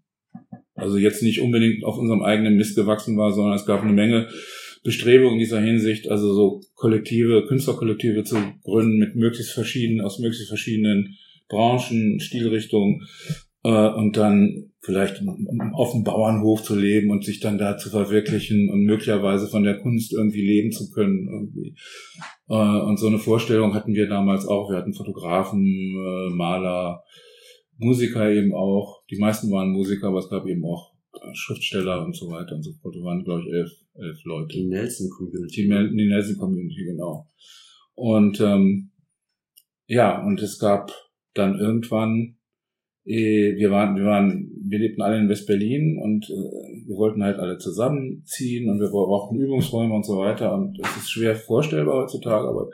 [0.76, 4.28] also jetzt nicht unbedingt auf unserem eigenen Mist gewachsen war, sondern es gab eine Menge
[4.84, 10.48] Bestrebungen in dieser Hinsicht, also so Kollektive, Künstlerkollektive zu gründen mit möglichst verschiedenen, aus möglichst
[10.48, 11.15] verschiedenen
[11.48, 13.08] Branchen, Stilrichtungen
[13.63, 15.22] äh, und dann vielleicht
[15.74, 19.78] auf dem Bauernhof zu leben und sich dann da zu verwirklichen und möglicherweise von der
[19.80, 21.76] Kunst irgendwie leben zu können irgendwie.
[22.50, 24.69] Äh, und so eine Vorstellung hatten wir damals auch.
[24.69, 27.04] Wir hatten Fotografen, äh, Maler,
[27.78, 29.04] Musiker eben auch.
[29.10, 30.93] Die meisten waren Musiker, aber es gab eben auch
[31.34, 32.96] Schriftsteller und so weiter und so fort.
[32.96, 34.54] Wir waren, glaube ich, elf, elf Leute.
[34.54, 35.64] Die Nelson Community.
[35.64, 37.30] Die, die Nelson Community, genau.
[37.96, 38.92] Und ähm,
[39.88, 40.92] ja, und es gab
[41.34, 42.38] dann irgendwann
[43.06, 47.38] äh, wir waren, wir waren, wir lebten alle in West-Berlin und äh, wir wollten halt
[47.38, 52.48] alle zusammenziehen und wir brauchten Übungsräume und so weiter und es ist schwer vorstellbar heutzutage,
[52.48, 52.70] aber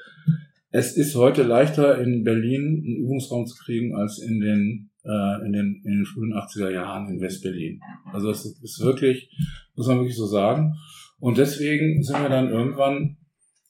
[0.71, 5.53] es ist heute leichter in Berlin einen Übungsraum zu kriegen als in den äh, in
[5.53, 7.81] den in den frühen 80er Jahren in West-Berlin.
[8.11, 9.29] Also es ist wirklich,
[9.75, 10.75] muss man wirklich so sagen.
[11.19, 13.17] Und deswegen sind wir dann irgendwann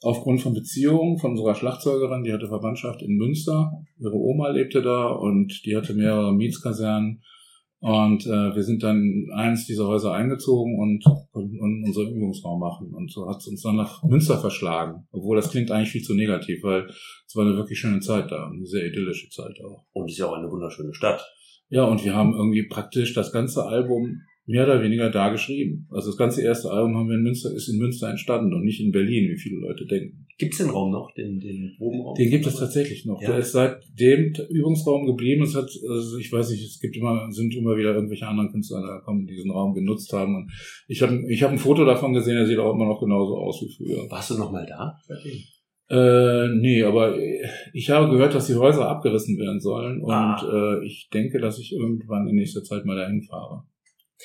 [0.02, 5.08] aufgrund von Beziehungen von unserer Schlagzeugerin, die hatte Verwandtschaft in Münster, ihre Oma lebte da
[5.08, 7.22] und die hatte mehrere Mietskasernen
[7.82, 12.94] und äh, wir sind dann in eins dieser Häuser eingezogen und konnten unseren Übungsraum machen.
[12.94, 15.08] Und so hat es uns dann nach Münster verschlagen.
[15.12, 18.50] Obwohl das klingt eigentlich viel zu negativ, weil es war eine wirklich schöne Zeit da,
[18.50, 19.86] eine sehr idyllische Zeit auch.
[19.94, 21.26] Und es ist ja auch eine wunderschöne Stadt.
[21.70, 25.88] Ja, und wir haben irgendwie praktisch das ganze Album mehr oder weniger da geschrieben.
[25.92, 28.82] Also das ganze erste Album haben wir in Münster, ist in Münster entstanden und nicht
[28.82, 30.26] in Berlin, wie viele Leute denken.
[30.40, 32.16] Gibt es den Raum noch, den, den Probenraum?
[32.16, 33.22] Den gibt es tatsächlich noch.
[33.22, 33.32] Ja.
[33.32, 35.44] Der ist seitdem Übungsraum geblieben.
[35.44, 38.82] Es hat, also ich weiß nicht, es gibt immer, sind immer wieder irgendwelche anderen Künstler
[38.82, 40.36] da kommen, die diesen Raum genutzt haben.
[40.36, 40.52] Und
[40.88, 43.62] ich habe ich hab ein Foto davon gesehen, der sieht auch immer noch genauso aus
[43.62, 44.10] wie früher.
[44.10, 44.98] Warst du noch mal da?
[45.90, 47.18] Äh, nee, aber
[47.74, 50.78] ich habe gehört, dass die Häuser abgerissen werden sollen und ah.
[50.80, 53.64] äh, ich denke, dass ich irgendwann in nächster Zeit mal dahin fahre.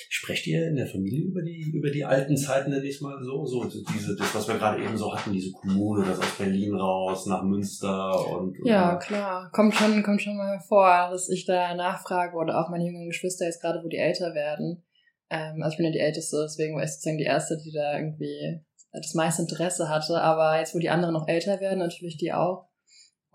[0.09, 3.45] Sprecht ihr in der Familie über die, über die alten Zeiten, nenne ich mal so?
[3.45, 7.25] So, diese, das, was wir gerade eben so hatten, diese Kommune, das aus Berlin raus,
[7.27, 8.57] nach Münster und.
[8.65, 9.49] Ja, klar.
[9.53, 13.45] Kommt schon, kommt schon mal vor, dass ich da nachfrage oder auch meine jüngeren Geschwister
[13.45, 14.83] jetzt gerade, wo die älter werden.
[15.29, 17.97] Ähm, also ich bin ja die Älteste, deswegen war ich sozusagen die Erste, die da
[17.97, 20.21] irgendwie das meiste Interesse hatte.
[20.21, 22.67] Aber jetzt, wo die anderen noch älter werden, natürlich die auch.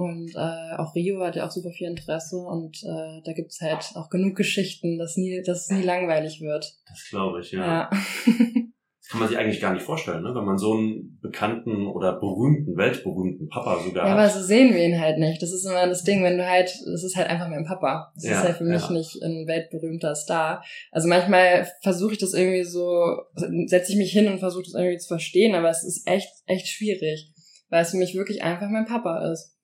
[0.00, 3.92] Und äh, auch Rio hat ja auch super viel Interesse und äh, da gibt's halt
[3.96, 6.74] auch genug Geschichten, dass, nie, dass es nie langweilig wird.
[6.88, 7.60] Das glaube ich, ja.
[7.60, 7.90] ja.
[7.90, 10.34] das kann man sich eigentlich gar nicht vorstellen, ne?
[10.34, 14.16] wenn man so einen bekannten oder berühmten, weltberühmten Papa sogar ja, hat.
[14.16, 15.42] Ja, aber so sehen wir ihn halt nicht.
[15.42, 18.10] Das ist immer das Ding, wenn du halt, das ist halt einfach mein Papa.
[18.14, 18.92] Das ja, ist halt für mich ja.
[18.92, 20.64] nicht ein weltberühmter Star.
[20.92, 23.18] Also manchmal versuche ich das irgendwie so,
[23.66, 26.68] setze ich mich hin und versuche das irgendwie zu verstehen, aber es ist echt, echt
[26.68, 27.34] schwierig,
[27.68, 29.59] weil es für mich wirklich einfach mein Papa ist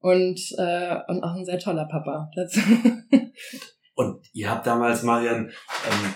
[0.00, 2.60] und, äh, und auch ein sehr toller Papa dazu.
[3.94, 6.14] und ihr habt damals, Marian, ähm,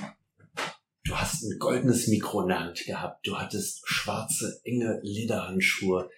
[1.04, 6.08] du hast ein goldenes Mikro in der Hand gehabt, du hattest schwarze, enge Lederhandschuhe.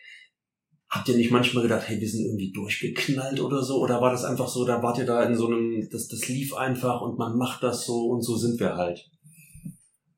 [0.91, 3.81] Habt ihr nicht manchmal gedacht, hey, wir sind irgendwie durchgeknallt oder so?
[3.81, 6.55] Oder war das einfach so, da wart ihr da in so einem, das, das lief
[6.55, 9.11] einfach und man macht das so und so sind wir halt?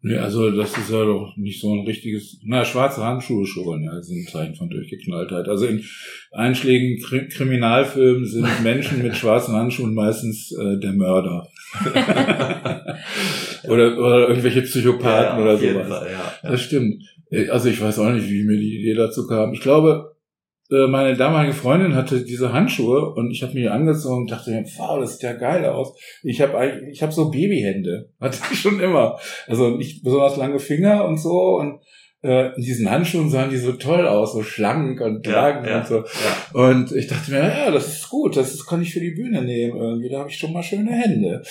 [0.08, 4.00] Nee, also das ist ja doch nicht so ein richtiges, na, schwarze Handschuhe schon, ja,
[4.00, 5.48] sind ein Zeichen von Durchgeknalltheit.
[5.48, 5.82] Also in
[6.30, 11.48] einschlägigen Kri Kriminalfilmen sind Menschen mit schwarzen Handschuhen meistens äh, der Mörder.
[13.64, 15.88] oder, oder irgendwelche Psychopathen Ja, oder sowas.
[15.88, 16.50] Fall, ja.
[16.50, 17.02] Das stimmt.
[17.32, 19.52] Äh, Also ich weiß auch nicht, wie mir die Idee dazu kam.
[19.54, 20.15] Ich glaube,
[20.68, 24.64] meine damalige Freundin hatte diese Handschuhe und ich habe mir die angezogen und dachte mir,
[24.76, 25.96] wow, das sieht ja geil aus.
[26.22, 29.18] Ich habe eigentlich, ich habe so Babyhände, hatte ich schon immer.
[29.46, 33.72] Also nicht besonders lange Finger und so und äh, in diesen Handschuhen sahen die so
[33.72, 35.96] toll aus, so schlank und Ja, tragen ja, und so.
[35.98, 36.68] ja.
[36.68, 39.78] Und ich dachte mir, ja, das ist gut, das, kann ich für die Bühne nehmen
[39.78, 41.42] irgendwie, da habe ich schon mal schöne Hände.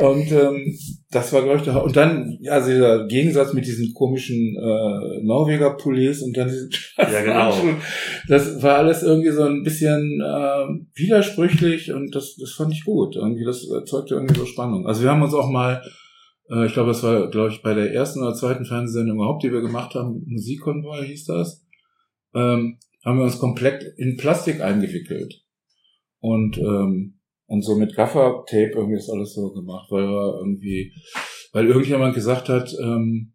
[0.00, 0.78] Und ähm,
[1.10, 5.22] das war, glaube ich, der, und dann, ja, also dieser Gegensatz mit diesen komischen äh,
[5.22, 7.54] Norweger Pullis und dann diese Ja, genau.
[8.28, 13.16] Das war alles irgendwie so ein bisschen äh, widersprüchlich und das, das fand ich gut.
[13.16, 14.86] Irgendwie, das erzeugte irgendwie so Spannung.
[14.86, 15.82] Also wir haben uns auch mal,
[16.52, 19.52] äh, ich glaube, das war, glaube ich, bei der ersten oder zweiten Fernsehsendung überhaupt, die
[19.52, 21.66] wir gemacht haben, Musikkonvoi hieß das,
[22.34, 25.44] ähm, haben wir uns komplett in Plastik eingewickelt.
[26.20, 30.92] Und, ähm, und so mit Gaffer-Tape irgendwie ist alles so gemacht, weil wir irgendwie,
[31.52, 33.34] weil irgendjemand gesagt hat, ähm,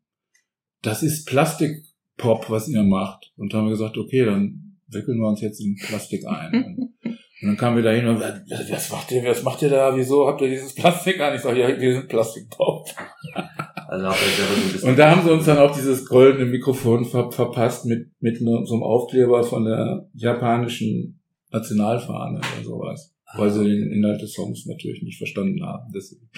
[0.82, 3.34] das ist Plastikpop, was ihr macht.
[3.36, 6.96] Und haben wir gesagt, okay, dann wickeln wir uns jetzt in Plastik ein.
[7.42, 9.96] Und dann kamen wir da hin und was was macht ihr, was macht ihr da?
[9.96, 11.36] Wieso habt ihr dieses Plastik an?
[11.36, 12.88] Ich sage, ja, wir sind Plastikpop.
[13.90, 18.40] Also Und da haben sie uns dann auch dieses goldene Mikrofon ver verpasst mit, mit
[18.40, 21.22] so einem Aufkleber von der japanischen
[21.52, 23.16] Nationalfahne oder sowas.
[23.36, 25.90] Weil sie den Inhalt des Songs natürlich nicht verstanden haben.
[25.96, 26.30] Deswegen.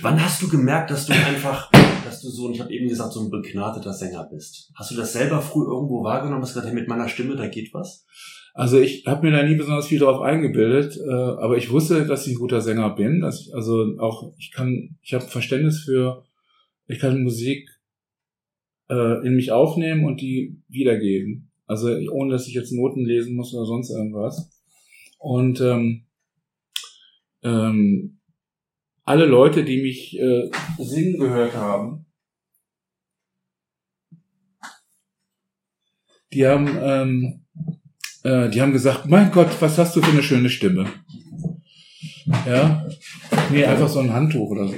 [0.00, 1.70] Wann hast du gemerkt, dass du einfach,
[2.06, 4.70] dass du so, und ich habe eben gesagt, so ein begnadeter Sänger bist?
[4.74, 6.40] Hast du das selber früh irgendwo wahrgenommen?
[6.40, 8.06] Hast du gesagt, hey, mit meiner Stimme, da geht was?
[8.54, 12.26] Also ich habe mir da nie besonders viel drauf eingebildet, äh, aber ich wusste, dass
[12.26, 13.20] ich ein guter Sänger bin.
[13.20, 16.24] Dass ich, also auch ich kann, ich habe Verständnis für,
[16.86, 17.68] ich kann Musik
[18.90, 21.50] äh, in mich aufnehmen und die wiedergeben.
[21.66, 24.50] Also ohne, dass ich jetzt Noten lesen muss oder sonst irgendwas.
[25.18, 26.04] Und ähm,
[27.42, 28.18] ähm,
[29.04, 32.04] alle Leute, die mich äh, singen gehört haben,
[36.32, 37.41] die haben ähm,
[38.24, 40.86] äh, die haben gesagt, mein Gott, was hast du für eine schöne Stimme.
[42.46, 42.86] Ja.
[43.50, 44.74] Nee, einfach so ein Handtuch oder so.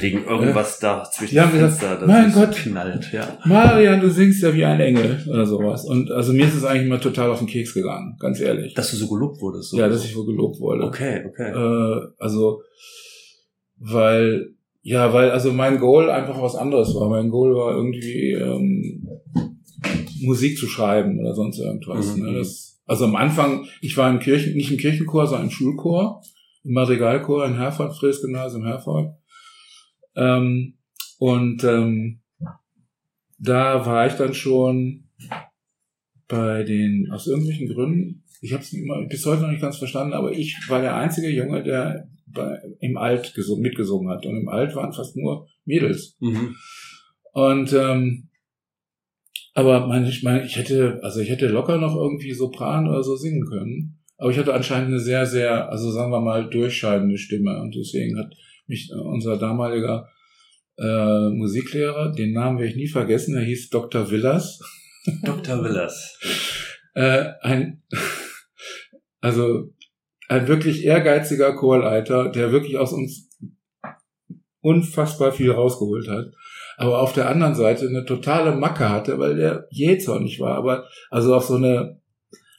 [0.00, 2.56] Wegen irgendwas da zwischen die haben den gesagt, Fenster, das mein Gott.
[2.56, 3.38] knallt, ja.
[3.44, 5.84] Marian, du singst ja wie ein Engel oder sowas.
[5.84, 8.74] Und also mir ist es eigentlich mal total auf den Keks gegangen, ganz ehrlich.
[8.74, 9.70] Dass du so gelobt wurdest.
[9.70, 9.78] So.
[9.78, 10.84] ja, dass ich wohl gelobt wurde.
[10.84, 11.52] Okay, okay.
[11.52, 12.62] Äh, also,
[13.78, 17.08] weil, ja, weil also mein Goal einfach was anderes war.
[17.08, 19.06] Mein Goal war irgendwie ähm,
[20.22, 22.16] Musik zu schreiben oder sonst irgendwas.
[22.16, 22.24] Mhm.
[22.24, 22.34] Ne?
[22.34, 26.22] Das, also am Anfang, ich war im Kirchen, nicht im Kirchenchor, sondern im Schulchor,
[26.64, 29.14] im Madrigalchor in Herford, Fries Gymnasium Herford.
[30.14, 30.78] Ähm,
[31.18, 32.20] und ähm,
[33.38, 35.08] da war ich dann schon
[36.28, 38.74] bei den, aus irgendwelchen Gründen, ich habe es
[39.08, 42.96] bis heute noch nicht ganz verstanden, aber ich war der einzige Junge, der bei, im
[42.96, 44.26] Alt gesungen, mitgesungen hat.
[44.26, 46.16] Und im Alt waren fast nur Mädels.
[46.20, 46.54] Mhm.
[47.32, 48.28] Und ähm,
[49.56, 53.16] aber meine, ich meine, ich hätte, also ich hätte locker noch irgendwie Sopran oder so
[53.16, 53.98] singen können.
[54.18, 57.58] Aber ich hatte anscheinend eine sehr, sehr, also sagen wir mal, durchscheidende Stimme.
[57.62, 58.34] Und deswegen hat
[58.66, 60.10] mich unser damaliger
[60.76, 64.10] äh, Musiklehrer, den Namen werde ich nie vergessen, er hieß Dr.
[64.10, 64.60] Villas.
[65.24, 65.64] Dr.
[65.64, 66.18] Willers.
[66.98, 67.82] Äh, ein,
[69.20, 69.70] also
[70.28, 73.28] ein wirklich ehrgeiziger Chorleiter, der wirklich aus uns
[74.62, 76.32] unfassbar viel rausgeholt hat.
[76.76, 80.56] Aber auf der anderen Seite eine totale Macke hatte, weil der jähzornig war.
[80.56, 82.00] Aber also auf so eine,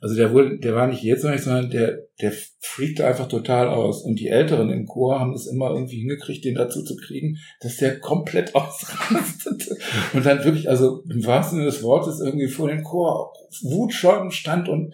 [0.01, 4.01] also der wohl, der war nicht jähzornig, sondern der, der freakte einfach total aus.
[4.03, 7.77] Und die Älteren im Chor haben es immer irgendwie hingekriegt, den dazu zu kriegen, dass
[7.77, 9.77] der komplett ausrastete.
[10.13, 14.67] Und dann wirklich, also im wahrsten Sinne des Wortes irgendwie vor dem Chor Wutschäumen stand
[14.67, 14.93] und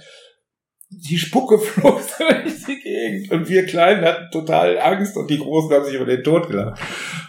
[0.89, 3.31] die Spucke flog durch die Gegend.
[3.31, 6.79] Und wir Kleinen hatten total Angst und die Großen haben sich über den Tod gelacht.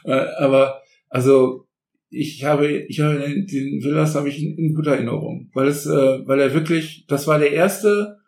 [0.05, 1.67] Äh, Aber, also,
[2.11, 5.87] ich habe, ich habe den, den Villas habe ich in, in guter Erinnerung, weil es,
[5.87, 8.19] äh, weil er wirklich, das war der erste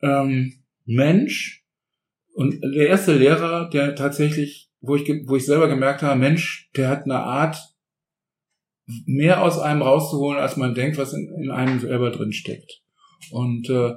[0.00, 0.52] ähm,
[0.84, 1.64] Mensch
[2.34, 6.88] und der erste Lehrer, der tatsächlich, wo ich, wo ich selber gemerkt habe, Mensch, der
[6.88, 7.56] hat eine Art,
[9.06, 12.82] mehr aus einem rauszuholen, als man denkt, was in, in einem selber drin steckt.
[13.30, 13.92] Und äh,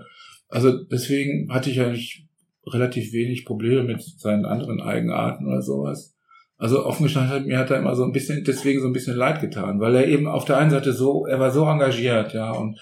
[0.47, 2.27] also deswegen hatte ich eigentlich
[2.67, 6.14] relativ wenig Probleme mit seinen anderen Eigenarten oder sowas.
[6.57, 9.17] Also offen gestanden hat mir hat er immer so ein bisschen deswegen so ein bisschen
[9.17, 12.51] leid getan, weil er eben auf der einen Seite so, er war so engagiert, ja,
[12.51, 12.79] und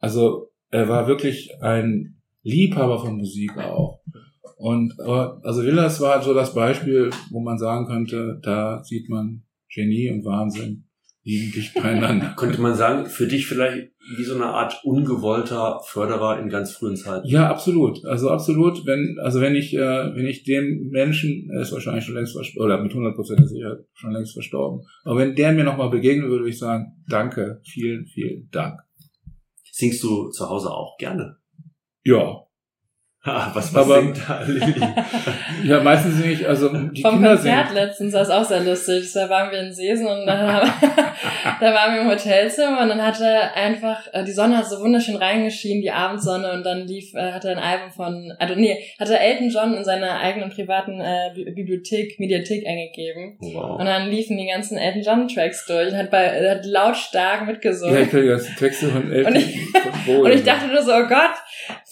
[0.00, 4.00] also er war wirklich ein Liebhaber von Musik auch.
[4.56, 10.10] Und also Villas war so das Beispiel, wo man sagen könnte, da sieht man Genie
[10.10, 10.88] und Wahnsinn
[11.22, 12.34] liegen dicht beieinander.
[12.36, 16.96] Könnte man sagen, für dich vielleicht wie so eine Art ungewollter Förderer in ganz frühen
[16.96, 17.26] Zeiten?
[17.26, 18.04] Ja, absolut.
[18.04, 18.86] Also absolut.
[18.86, 22.64] Wenn also wenn ich äh, wenn ich dem Menschen, er ist wahrscheinlich schon längst verstorben,
[22.64, 26.50] oder mit 100% Sicherheit schon längst verstorben, aber wenn der mir nochmal begegnen würde, würde
[26.50, 28.80] ich sagen, danke, vielen, vielen Dank.
[29.72, 31.36] Singst du zu Hause auch gerne?
[32.04, 32.45] Ja,
[33.26, 34.74] was, was Aber- singt da Lilly?
[35.64, 37.74] ja, meistens nicht, also die Vom Kinder Konzert singen.
[37.86, 39.12] letztens war es auch sehr lustig.
[39.12, 40.70] Da waren wir in Seesen und dann haben,
[41.60, 45.16] da waren wir im Hotelzimmer und dann hatte einfach, äh, die Sonne hat so wunderschön
[45.16, 49.50] reingeschienen, die Abendsonne und dann lief, äh, hatte ein Album von, also nee, hatte Elton
[49.50, 53.36] John in seiner eigenen privaten äh, Bi- Bibliothek, Mediathek eingegeben.
[53.40, 53.78] Wow.
[53.80, 57.40] Und dann liefen die ganzen Elton John Tracks durch und hat bei, er hat lautstark
[57.40, 58.02] Ja, mitgesungen.
[58.02, 59.58] ich kann die ganzen Texte von Elton Und ich-
[60.08, 61.34] und ich dachte nur so, oh Gott,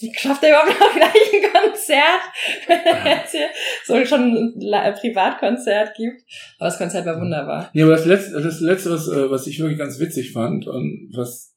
[0.00, 2.22] wie schafft er überhaupt noch gleich ein Konzert,
[2.66, 3.48] wenn er jetzt hier
[3.84, 6.22] so schon ein Privatkonzert gibt.
[6.58, 7.70] Aber das Konzert war wunderbar.
[7.72, 11.10] Ja, aber das letzte, das letzte, was, äh, was ich wirklich ganz witzig fand und
[11.14, 11.54] was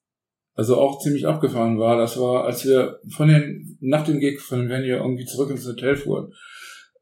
[0.58, 4.68] also auch ziemlich abgefahren war, das war, als wir von dem, nach dem Gig von
[4.68, 6.34] Venue irgendwie zurück ins Hotel fuhren,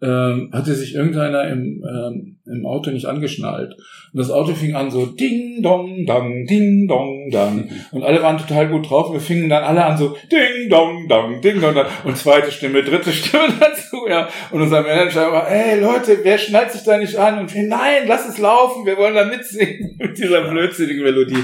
[0.05, 3.73] ähm, hatte sich irgendeiner im, ähm, im Auto nicht angeschnallt.
[4.13, 7.69] Und das Auto fing an so ding dong dang, ding dong dang.
[7.91, 9.11] Und alle waren total gut drauf.
[9.11, 11.87] Wir fingen dann alle an so ding dong dang, ding dong dang.
[12.03, 14.29] Und zweite Stimme, dritte Stimme dazu, ja.
[14.51, 17.39] Und unser Manager war, ey Leute, wer schnallt sich da nicht an?
[17.39, 21.43] Und wir, nein, lass es laufen, wir wollen da mitsingen mit dieser blödsinnigen Melodie.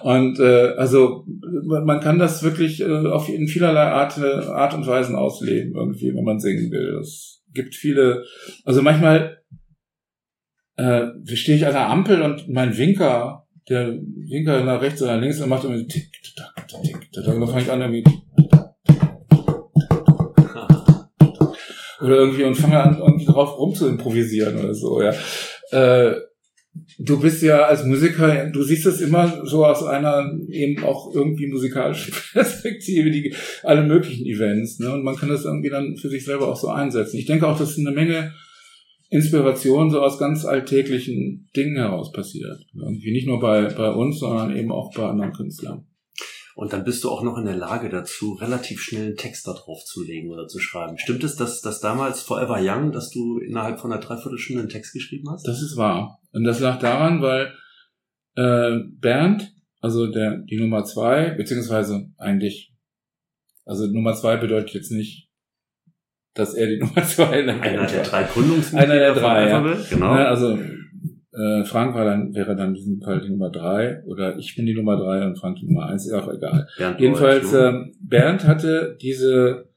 [0.00, 1.24] Und äh, also
[1.66, 6.14] man kann das wirklich äh, auf in vielerlei Art, äh, Art und Weisen ausleben, irgendwie,
[6.14, 6.98] wenn man singen will.
[7.00, 8.24] Es gibt viele,
[8.64, 9.42] also manchmal
[10.76, 15.20] äh, stehe ich an der Ampel und mein Winker, der Winker nach rechts oder nach
[15.20, 17.26] links, der macht irgendwie tick, tack, tick, tack.
[17.26, 18.04] Und dann fange ich an irgendwie
[22.00, 25.12] oder irgendwie und fange an, irgendwie drauf rum zu improvisieren oder so, ja.
[25.72, 26.14] Äh,
[26.98, 31.46] du bist ja als Musiker, du siehst es immer so aus einer eben auch irgendwie
[31.46, 34.92] musikalischen Perspektive, die alle möglichen Events, ne?
[34.92, 37.16] Und man kann das irgendwie dann für sich selber auch so einsetzen.
[37.16, 38.32] Ich denke auch, dass eine Menge
[39.10, 42.58] Inspiration so aus ganz alltäglichen Dingen heraus passiert.
[42.74, 45.86] Irgendwie nicht nur bei, bei uns, sondern eben auch bei anderen Künstlern.
[46.58, 49.52] Und dann bist du auch noch in der Lage dazu, relativ schnell einen Text da
[49.52, 50.98] drauf zu legen oder zu schreiben.
[50.98, 54.92] Stimmt es, dass, dass damals Forever Young, dass du innerhalb von einer Dreiviertelstunde einen Text
[54.92, 55.46] geschrieben hast?
[55.46, 56.18] Das ist wahr.
[56.32, 57.54] Und das lag daran, weil
[58.34, 62.74] äh, Bernd, also der die Nummer zwei, beziehungsweise eigentlich,
[63.64, 65.28] also Nummer zwei bedeutet jetzt nicht,
[66.34, 69.62] dass er die Nummer zwei in der Einer der drei Gründungsmitglieder Einer der drei, ja.
[69.62, 70.12] Alphabet, genau.
[70.12, 70.58] Ne, also
[71.38, 74.66] äh, Frank war dann, wäre dann in diesem Fall die Nummer drei oder ich bin
[74.66, 76.66] die Nummer drei und Frank die Nummer eins, ist auch egal.
[76.76, 79.68] Bernd Jedenfalls, ähm, Bernd hatte diese,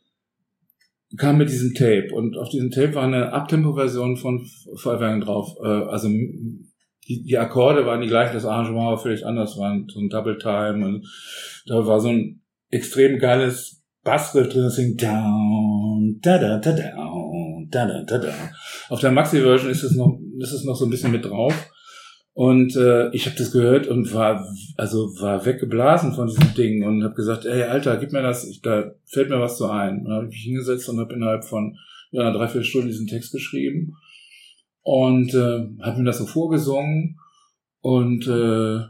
[1.18, 4.46] kam mit diesem Tape und auf diesem Tape war eine Abtempo-Version von
[4.76, 5.56] Feuerwerken drauf.
[5.64, 10.00] Äh, also die, die Akkorde waren die gleichen, das Arrangement war völlig anders, war so
[10.00, 11.08] ein Double Time und
[11.68, 17.68] da war so ein extrem geiles Bassriff drin, das singt down, da da da down,
[17.70, 18.34] da da da da.
[18.90, 21.54] Auf der Maxi-Version ist es noch, ist es noch so ein bisschen mit drauf.
[22.34, 27.04] Und äh, ich habe das gehört und war also war weggeblasen von diesem Ding und
[27.04, 30.00] habe gesagt, ey Alter, gib mir das, ich, da fällt mir was so ein.
[30.00, 31.78] Und dann habe ich mich hingesetzt und habe innerhalb von
[32.12, 33.98] ja, einer Dreiviertelstunde diesen Text geschrieben
[34.84, 37.20] und äh, habe ihm das so vorgesungen
[37.82, 38.86] und äh,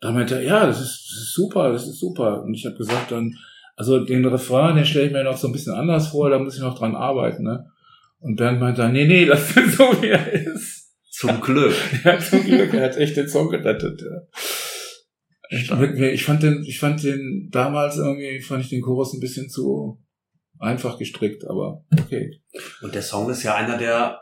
[0.00, 2.42] da meinte er, ja, das ist, das ist super, das ist super.
[2.42, 3.36] Und ich habe gesagt dann,
[3.76, 6.56] also den Refrain, den stelle ich mir noch so ein bisschen anders vor, da muss
[6.56, 7.70] ich noch dran arbeiten, ne?
[8.18, 10.81] Und Bernd meinte dann, nee, nee, lass den so wie er ist.
[11.22, 11.74] Zum Glück.
[12.04, 14.02] Ja, zum Glück, er hat echt den Song gerettet.
[14.02, 14.22] Ja.
[15.50, 19.48] Ich, ich fand den, ich fand den damals irgendwie, fand ich den Chorus ein bisschen
[19.48, 20.02] zu
[20.58, 22.40] einfach gestrickt, aber okay.
[22.80, 24.20] Und der Song ist ja einer der,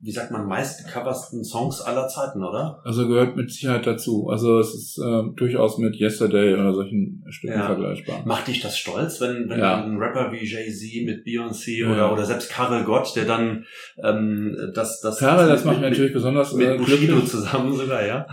[0.00, 2.80] wie sagt man, meistgecoversten Songs aller Zeiten, oder?
[2.84, 4.28] Also gehört mit Sicherheit dazu.
[4.28, 7.66] Also es ist äh, durchaus mit Yesterday oder solchen Stücken Ja.
[7.66, 8.22] vergleichbar.
[8.24, 9.82] Macht dich das stolz, wenn, wenn Ja.
[9.82, 11.92] ein Rapper wie Jay-Z mit Beyoncé Ja.
[11.92, 13.64] oder, oder selbst Karel Gott, der dann
[14.04, 17.30] ähm, das, das, Karel, das macht mit, natürlich besonders mit, äh, mit Bushido glücklich.
[17.30, 18.24] zusammen sogar, ja?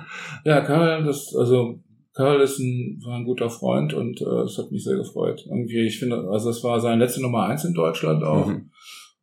[0.44, 1.80] Ja, Karl, das, also
[2.14, 5.44] Karl ist ein, war ein guter Freund und äh, es hat mich sehr gefreut.
[5.50, 8.46] Irgendwie, ich finde, also es war seine letzte Nummer eins in Deutschland auch.
[8.48, 8.70] Mhm.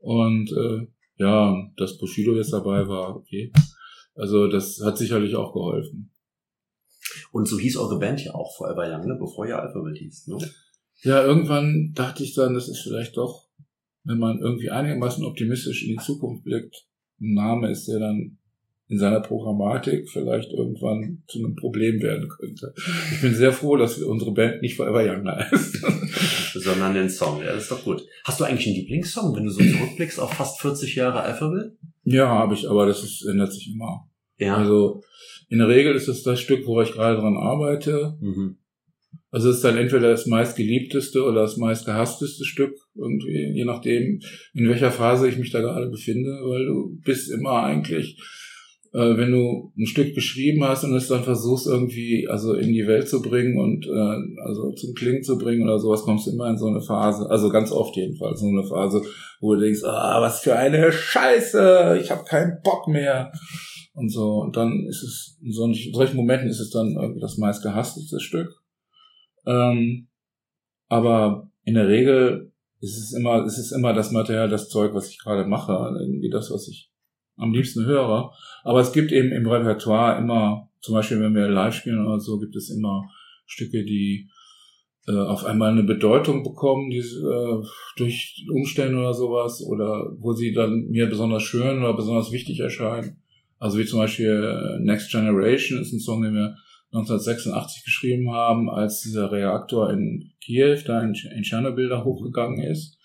[0.00, 3.52] Und äh, ja, dass Bushido jetzt dabei war, okay.
[4.14, 6.10] Also das hat sicherlich auch geholfen.
[7.30, 9.16] Und so hieß eure Band ja auch Forever Young, ne?
[9.18, 10.28] bevor ihr Alphabet hieß.
[10.28, 10.38] Ne?
[11.02, 13.48] Ja, irgendwann dachte ich dann, das ist vielleicht doch,
[14.04, 16.86] wenn man irgendwie einigermaßen optimistisch in die Zukunft blickt,
[17.20, 18.38] ein Name ist, der dann
[18.92, 22.74] in seiner Programmatik vielleicht irgendwann zu einem Problem werden könnte.
[23.10, 25.78] Ich bin sehr froh, dass unsere Band nicht Forever Young heißt.
[26.54, 28.04] Sondern den Song, ja, das ist doch gut.
[28.24, 31.74] Hast du eigentlich einen Lieblingssong, wenn du so zurückblickst auf fast 40 Jahre Alphaville?
[32.04, 34.10] Ja, habe ich, aber das ist, ändert sich immer.
[34.36, 34.56] Ja.
[34.56, 35.02] Also
[35.48, 38.18] in der Regel ist es das Stück, wo ich gerade dran arbeite.
[38.20, 38.58] Mhm.
[39.30, 44.20] Also es ist dann entweder das meistgeliebteste oder das meistgehassteste Stück, irgendwie, je nachdem,
[44.52, 48.18] in welcher Phase ich mich da gerade befinde, weil du bist immer eigentlich,
[48.92, 52.86] äh, wenn du ein Stück geschrieben hast und es dann versuchst irgendwie also in die
[52.86, 56.50] Welt zu bringen und äh, also zum Klingen zu bringen oder sowas, kommst du immer
[56.50, 59.02] in so eine Phase, also ganz oft jedenfalls, so eine Phase,
[59.40, 63.32] wo du denkst, ah, was für eine Scheiße, ich habe keinen Bock mehr
[63.94, 64.40] und so.
[64.40, 68.50] Und dann ist es, in solchen Momenten ist es dann irgendwie das meistgehassteste Stück.
[69.46, 70.08] Ähm,
[70.88, 75.08] aber in der Regel ist es immer, ist es immer das Material, das Zeug, was
[75.08, 76.91] ich gerade mache, irgendwie das, was ich
[77.36, 78.32] am liebsten höre.
[78.64, 82.38] Aber es gibt eben im Repertoire immer, zum Beispiel wenn wir live spielen oder so,
[82.38, 83.08] gibt es immer
[83.46, 84.28] Stücke, die
[85.08, 87.62] äh, auf einmal eine Bedeutung bekommen, die äh,
[87.96, 93.16] durch Umstände oder sowas, oder wo sie dann mir besonders schön oder besonders wichtig erscheinen.
[93.58, 96.56] Also wie zum Beispiel äh, Next Generation ist ein Song, den wir
[96.92, 102.98] 1986 geschrieben haben, als dieser Reaktor in Kiew, da in, in Tschernobyl da hochgegangen ist.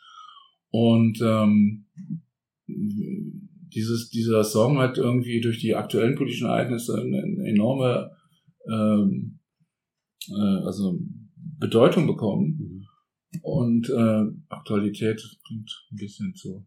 [0.70, 1.86] Und ähm,
[3.74, 8.12] dieses, dieser Song hat irgendwie durch die aktuellen politischen Ereignisse eine, eine enorme
[8.70, 9.40] ähm,
[10.30, 11.00] äh, also
[11.36, 12.58] Bedeutung bekommen.
[12.60, 12.86] Mhm.
[13.42, 16.66] Und äh, Aktualität klingt ein bisschen zu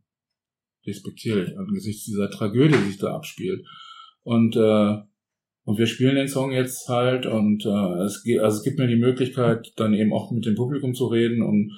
[0.87, 3.67] despektierlich angesichts dieser Tragödie, die sich da abspielt.
[4.23, 4.99] Und äh,
[5.65, 8.97] und wir spielen den Song jetzt halt und äh, es, also es gibt mir die
[8.97, 11.71] Möglichkeit, dann eben auch mit dem Publikum zu reden und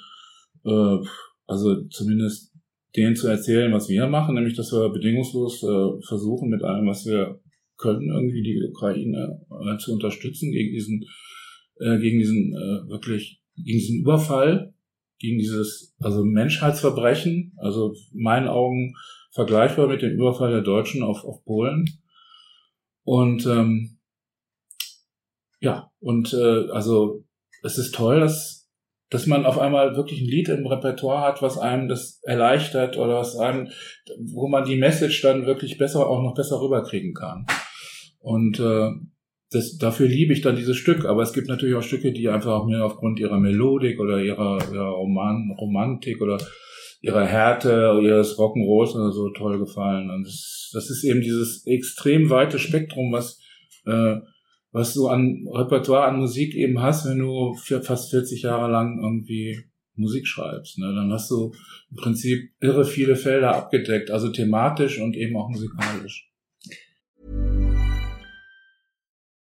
[0.64, 1.07] äh,
[1.47, 2.52] also zumindest
[2.97, 7.07] denen zu erzählen, was wir machen, nämlich dass wir bedingungslos äh, versuchen, mit allem, was
[7.07, 7.40] wir
[7.78, 11.05] können, irgendwie die Ukraine äh, zu unterstützen gegen diesen,
[11.80, 14.74] äh, gegen diesen äh, wirklich, gegen diesen Überfall,
[15.18, 18.95] gegen dieses, also Menschheitsverbrechen, also in meinen Augen
[19.32, 21.86] vergleichbar mit dem Überfall der Deutschen auf, auf Polen.
[23.05, 23.99] Und ähm,
[25.61, 27.24] ja, und äh, also
[27.62, 28.62] es ist toll, dass,
[29.13, 33.17] dass man auf einmal wirklich ein Lied im Repertoire hat, was einem das erleichtert oder
[33.17, 33.69] was einem,
[34.19, 37.45] wo man die Message dann wirklich besser, auch noch besser rüberkriegen kann.
[38.21, 38.89] Und äh,
[39.51, 42.53] das, dafür liebe ich dann dieses Stück, aber es gibt natürlich auch Stücke, die einfach
[42.53, 46.39] auch mir aufgrund ihrer Melodik oder ihrer, ihrer Roman, Romantik oder
[47.03, 50.09] ihrer Härte, ihres Rock'n'Rolls oder so toll gefallen.
[50.09, 53.39] Und das, das ist eben dieses extrem weite Spektrum, was,
[53.85, 54.17] äh,
[54.73, 59.59] was du an Repertoire, an Musik eben hast, wenn du fast 40 Jahre lang irgendwie
[59.95, 60.79] Musik schreibst.
[60.79, 60.95] Ne?
[60.95, 61.53] Dann hast du
[61.91, 66.29] im Prinzip irre viele Felder abgedeckt, also thematisch und eben auch musikalisch.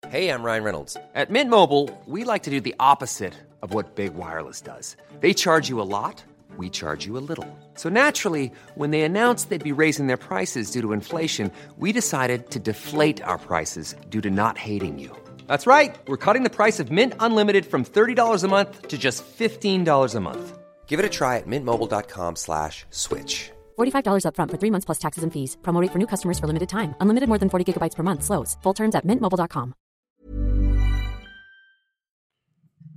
[0.08, 0.96] Hey, I'm Ryan Reynolds.
[1.14, 4.96] At Mint Mobile, we like to do the opposite of what Big Wireless does.
[5.22, 6.22] They charge you a lot.
[6.56, 7.46] we charge you a little.
[7.74, 12.50] So naturally, when they announced they'd be raising their prices due to inflation, we decided
[12.50, 15.16] to deflate our prices due to not hating you.
[15.46, 15.96] That's right.
[16.06, 20.20] We're cutting the price of Mint Unlimited from $30 a month to just $15 a
[20.20, 20.58] month.
[20.86, 23.50] Give it a try at mintmobile.com slash switch.
[23.78, 25.56] $45 upfront for three months plus taxes and fees.
[25.62, 26.94] Promo for new customers for limited time.
[27.00, 28.22] Unlimited more than 40 gigabytes per month.
[28.24, 28.58] Slows.
[28.62, 29.72] Full terms at mintmobile.com.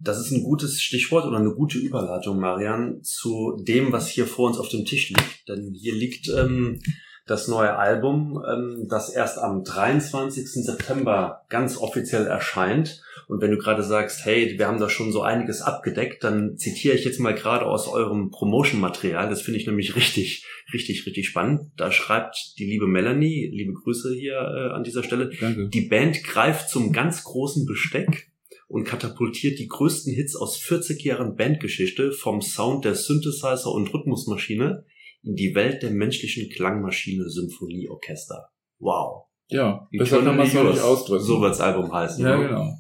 [0.05, 4.49] Das ist ein gutes Stichwort oder eine gute Überleitung, Marian, zu dem, was hier vor
[4.49, 5.49] uns auf dem Tisch liegt.
[5.49, 6.79] Denn hier liegt ähm,
[7.25, 10.47] das neue Album, ähm, das erst am 23.
[10.63, 13.01] September ganz offiziell erscheint.
[13.27, 16.95] Und wenn du gerade sagst, hey, wir haben da schon so einiges abgedeckt, dann zitiere
[16.95, 19.27] ich jetzt mal gerade aus eurem Promotion-Material.
[19.27, 21.71] Das finde ich nämlich richtig, richtig, richtig spannend.
[21.77, 25.69] Da schreibt die liebe Melanie, liebe Grüße hier äh, an dieser Stelle, Danke.
[25.69, 28.29] die Band greift zum ganz großen Besteck
[28.67, 34.85] und katapultiert die größten Hits aus 40 Jahren Bandgeschichte vom Sound der Synthesizer und Rhythmusmaschine
[35.25, 38.49] in die Welt der menschlichen Klangmaschine Symphonieorchester.
[38.79, 39.25] Wow.
[39.49, 41.23] Ja, besser kann man es noch nicht ausdrücken.
[41.23, 42.23] So wird's Album heißen.
[42.23, 42.47] Ja, ne?
[42.47, 42.73] genau.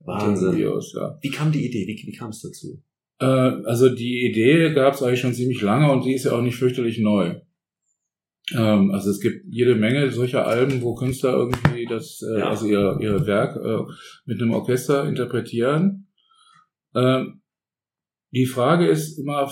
[0.00, 0.52] Wahnsinn.
[0.54, 1.18] Videos, ja.
[1.20, 1.86] Wie kam die Idee?
[1.86, 2.82] Wie, wie kam es dazu?
[3.20, 6.42] Äh, also die Idee gab es eigentlich schon ziemlich lange und die ist ja auch
[6.42, 7.40] nicht fürchterlich neu.
[8.52, 12.50] Ähm, also es gibt jede Menge solcher Alben, wo Künstler irgendwie das, äh, Ja.
[12.50, 13.92] also ihr, ihr Werk äh,
[14.24, 16.08] mit einem Orchester interpretieren.
[16.94, 17.42] Ähm,
[18.32, 19.50] die Frage ist immer,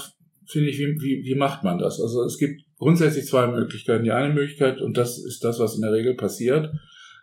[0.50, 2.00] finde ich, wie, wie, wie macht man das?
[2.00, 4.04] Also es gibt grundsätzlich zwei Möglichkeiten.
[4.04, 6.70] Die eine Möglichkeit, und das ist das, was in der Regel passiert,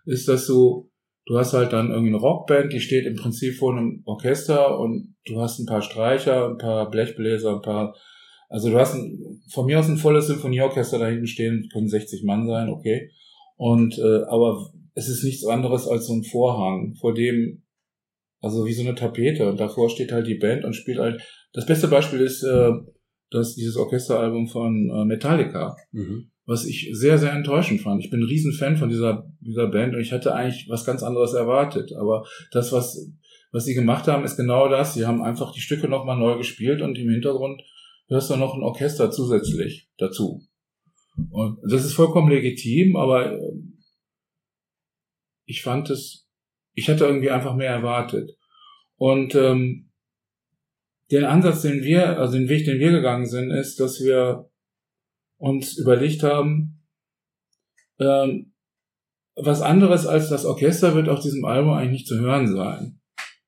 [0.05, 0.89] ist, dass du,
[1.25, 5.15] du hast halt dann irgendwie eine Rockband, die steht im Prinzip vor einem Orchester und
[5.25, 7.95] du hast ein paar Streicher, ein paar Blechbläser, ein paar
[8.49, 12.23] also du hast ein, von mir aus ein volles Symphonieorchester da hinten stehen, können 60
[12.23, 13.11] Mann sein, okay.
[13.57, 17.63] Und äh, aber es ist nichts anderes als so ein Vorhang, vor dem,
[18.41, 21.21] also wie so eine Tapete und davor steht halt die Band und spielt halt.
[21.53, 22.71] Das beste Beispiel ist äh,
[23.29, 26.31] das dieses Orchesteralbum von äh, Metallica, mhm.
[26.45, 28.03] was ich sehr sehr enttäuschend fand.
[28.03, 31.33] Ich bin ein Riesenfan von dieser dieser Band und ich hatte eigentlich was ganz anderes
[31.33, 33.11] erwartet, aber das was
[33.51, 34.93] was sie gemacht haben, ist genau das.
[34.93, 37.63] Sie haben einfach die Stücke nochmal neu gespielt und im Hintergrund
[38.07, 40.41] hörst du noch ein Orchester zusätzlich dazu.
[41.31, 43.53] Und das ist vollkommen legitim, aber äh,
[45.45, 46.27] ich fand es,
[46.73, 48.37] ich hatte irgendwie einfach mehr erwartet.
[48.97, 49.86] Und ähm,
[51.11, 54.49] den Ansatz, den wir, also den Weg, den wir gegangen sind, ist, dass wir
[55.37, 56.83] uns überlegt haben,
[57.99, 58.53] ähm,
[59.35, 62.99] was anderes als das Orchester wird auf diesem Album eigentlich nicht zu hören sein.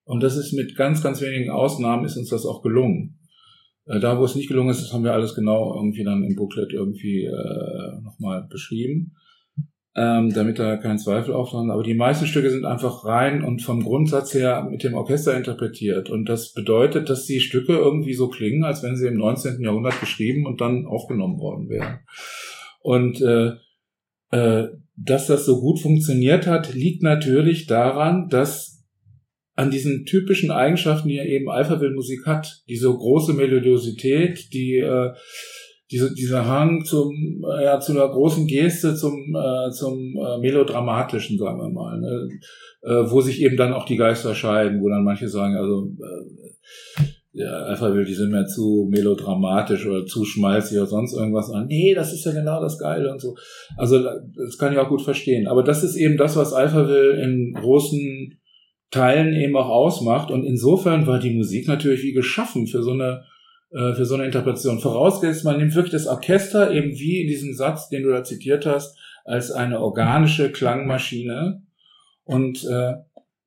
[0.03, 3.19] Und das ist mit ganz, ganz wenigen Ausnahmen ist uns das auch gelungen.
[3.85, 6.35] Äh, da, wo es nicht gelungen ist, das haben wir alles genau irgendwie dann im
[6.35, 9.15] Booklet irgendwie äh, nochmal beschrieben
[9.95, 11.69] ähm, damit da kein Zweifel auftaucht.
[11.69, 16.09] Aber die meisten Stücke sind einfach rein und vom Grundsatz her mit dem Orchester interpretiert.
[16.09, 19.61] Und das bedeutet, dass die Stücke irgendwie so klingen, als wenn sie im 19.
[19.61, 21.99] Jahrhundert geschrieben und dann aufgenommen worden wären.
[22.81, 23.53] Und äh,
[24.31, 28.85] äh, dass das so gut funktioniert hat, liegt natürlich daran, dass
[29.55, 35.11] an diesen typischen Eigenschaften, die ja eben Alphaville-Musik hat, diese große Melodiosität, die äh,
[35.91, 41.59] diese, dieser Hang zum, ja, zu einer großen Geste, zum, äh, zum äh, melodramatischen, sagen
[41.59, 42.29] wir mal, ne?
[42.83, 47.03] äh, wo sich eben dann auch die Geister scheiden, wo dann manche sagen, also äh,
[47.31, 51.67] ja, einfach will, die sind mir zu melodramatisch oder zu schmalzig oder sonst irgendwas an.
[51.67, 53.35] Nee, das ist ja genau das Geile und so.
[53.77, 55.47] Also das kann ich auch gut verstehen.
[55.47, 58.39] Aber das ist eben das, was Alpha will in großen
[58.91, 60.31] Teilen eben auch ausmacht.
[60.31, 63.23] Und insofern war die Musik natürlich wie geschaffen für so eine
[63.71, 64.79] äh, für so eine Interpretation.
[64.79, 68.65] Vorausgesetzt, man nimmt wirklich das Orchester eben wie in diesem Satz, den du da zitiert
[68.65, 71.61] hast, als eine organische Klangmaschine.
[72.23, 72.93] Und äh,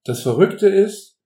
[0.04, 1.18] das Verrückte ist,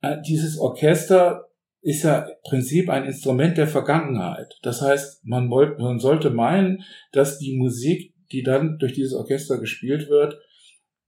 [0.00, 1.48] äh, dieses Orchester
[1.82, 4.58] ist ja im Prinzip ein Instrument der Vergangenheit.
[4.62, 9.58] Das heißt, man, wollt, man sollte meinen, dass die Musik, die dann durch dieses Orchester
[9.58, 10.38] gespielt wird,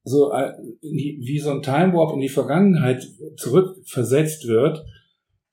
[0.03, 3.07] so äh, wie so ein Time Warp in die Vergangenheit
[3.37, 4.85] zurückversetzt wird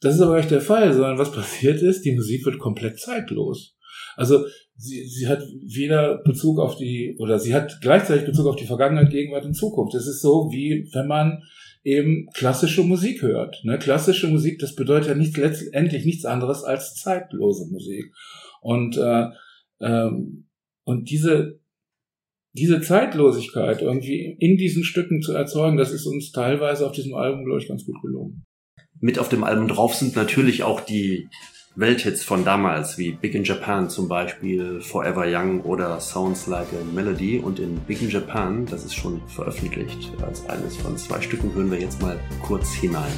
[0.02, 3.76] das ist aber nicht der Fall, sondern was passiert ist, die Musik wird komplett zeitlos.
[4.16, 4.46] Also
[4.76, 9.12] sie, sie hat weder Bezug auf die, oder sie hat gleichzeitig Bezug auf die Vergangenheit,
[9.12, 9.94] Gegenwart und Zukunft.
[9.96, 11.44] Es ist so, wie wenn man
[11.84, 13.62] eben klassische Musik hört.
[13.64, 13.78] Ne?
[13.78, 18.12] Klassische Musik, das bedeutet ja nicht, letztendlich nichts anderes als zeitlose Musik.
[18.62, 19.28] Und, äh,
[19.82, 20.48] ähm,
[20.84, 21.60] und diese,
[22.54, 27.46] diese Zeitlosigkeit irgendwie in diesen Stücken zu erzeugen, das ist uns teilweise auf diesem Album,
[27.46, 28.44] glaube ich, ganz gut gelungen.
[29.04, 31.28] Mit auf dem Album drauf sind natürlich auch die
[31.76, 36.94] Welthits von damals, wie Big in Japan zum Beispiel, Forever Young oder Sounds Like a
[36.94, 37.40] Melody.
[37.40, 41.72] Und in Big in Japan, das ist schon veröffentlicht als eines von zwei Stücken, hören
[41.72, 43.12] wir jetzt mal kurz hinein.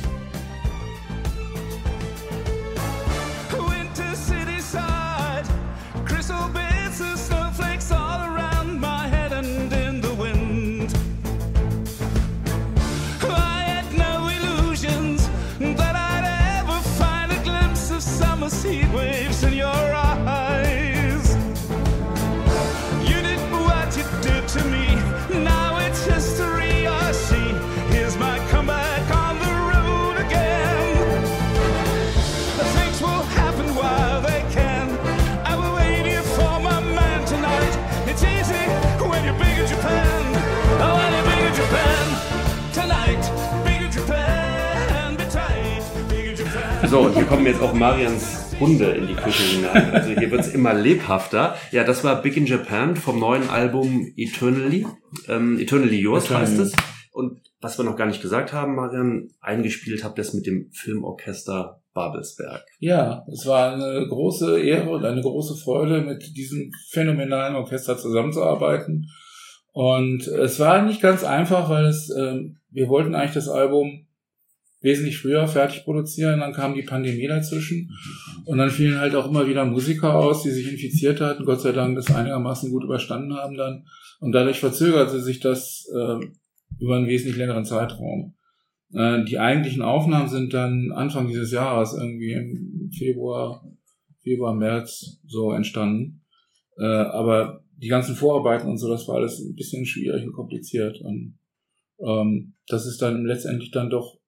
[46.93, 49.89] So, und hier kommen jetzt auch Marians Hunde in die Küche hinein.
[49.95, 51.55] Also hier wird's immer lebhafter.
[51.71, 54.85] Ja, das war Big in Japan vom neuen Album Eternally.
[55.27, 56.45] Ähm, Eternally Yours Eternally.
[56.45, 56.73] heißt es.
[57.11, 60.69] Und was wir noch gar nicht gesagt haben, Marian, eingespielt habt ihr es mit dem
[60.71, 62.63] Filmorchester Babelsberg.
[62.77, 69.09] Ja, es war eine große Ehre und eine große Freude, mit diesem phänomenalen Orchester zusammenzuarbeiten.
[69.71, 72.35] Und es war nicht ganz einfach, weil es, äh,
[72.69, 74.02] wir wollten eigentlich das Album
[74.83, 76.41] wesentlich früher fertig produzieren.
[76.41, 77.89] Dann kam die Pandemie dazwischen.
[78.45, 81.45] Und dann fielen halt auch immer wieder Musiker aus, die sich infiziert hatten.
[81.45, 83.85] Gott sei Dank das einigermaßen gut überstanden haben dann.
[84.19, 86.19] Und dadurch verzögerte sich das äh,
[86.79, 88.35] über einen wesentlich längeren Zeitraum.
[88.93, 93.65] Äh, die eigentlichen Aufnahmen sind dann Anfang dieses Jahres, irgendwie im Februar,
[94.21, 96.21] Februar, März so entstanden.
[96.77, 100.99] Äh, aber die ganzen Vorarbeiten und so, das war alles ein bisschen schwierig und kompliziert.
[101.01, 101.37] Und
[101.99, 104.19] ähm, das ist dann letztendlich dann doch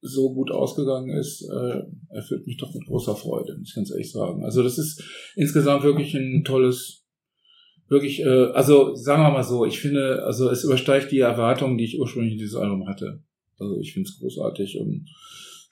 [0.00, 4.12] so gut ausgegangen ist, äh, erfüllt mich doch mit großer Freude, muss ich ganz ehrlich
[4.12, 4.44] sagen.
[4.44, 5.02] Also das ist
[5.34, 7.04] insgesamt wirklich ein tolles,
[7.88, 11.84] wirklich, äh, also sagen wir mal so, ich finde, also es übersteigt die Erwartungen, die
[11.84, 13.22] ich ursprünglich in dieses Album hatte.
[13.58, 15.08] Also ich finde es großartig und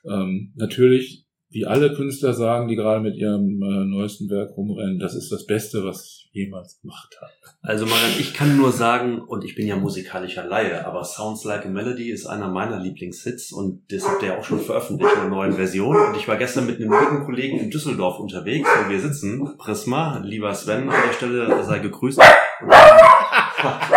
[0.05, 5.15] ähm, natürlich, wie alle Künstler sagen, die gerade mit ihrem äh, neuesten Werk rumrennen, das
[5.15, 7.33] ist das Beste, was ich jemals gemacht habe.
[7.63, 11.65] Also Marian, ich kann nur sagen, und ich bin ja musikalischer Laie, aber Sounds Like
[11.65, 15.21] a Melody ist einer meiner Lieblingshits und das habt ihr ja auch schon veröffentlicht in
[15.21, 15.97] einer neuen Version.
[15.97, 19.57] Und ich war gestern mit einem guten Kollegen in Düsseldorf unterwegs, wo wir sitzen.
[19.57, 22.21] Prisma, lieber Sven, an der Stelle sei gegrüßt.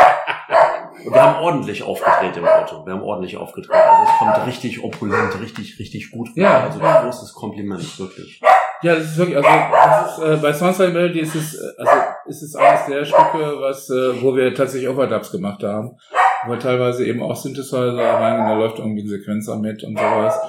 [1.04, 2.86] Wir haben ordentlich aufgedreht im Auto.
[2.86, 3.72] Wir haben ordentlich aufgedreht.
[3.76, 6.30] Also es kommt richtig opulent, richtig, richtig gut.
[6.36, 7.04] Ja, also ja.
[7.04, 8.41] großes Kompliment, wirklich.
[8.82, 11.91] Ja, das ist wirklich, also das ist, äh, bei Soundside Melody ist es, äh, also
[12.28, 15.97] ist es eines der Stücke, was, äh, wo wir tatsächlich Overdubs gemacht haben,
[16.45, 19.97] wo wir teilweise eben auch Synthesizer rein und da läuft irgendwie ein Sequenzer mit und
[19.97, 20.39] sowas.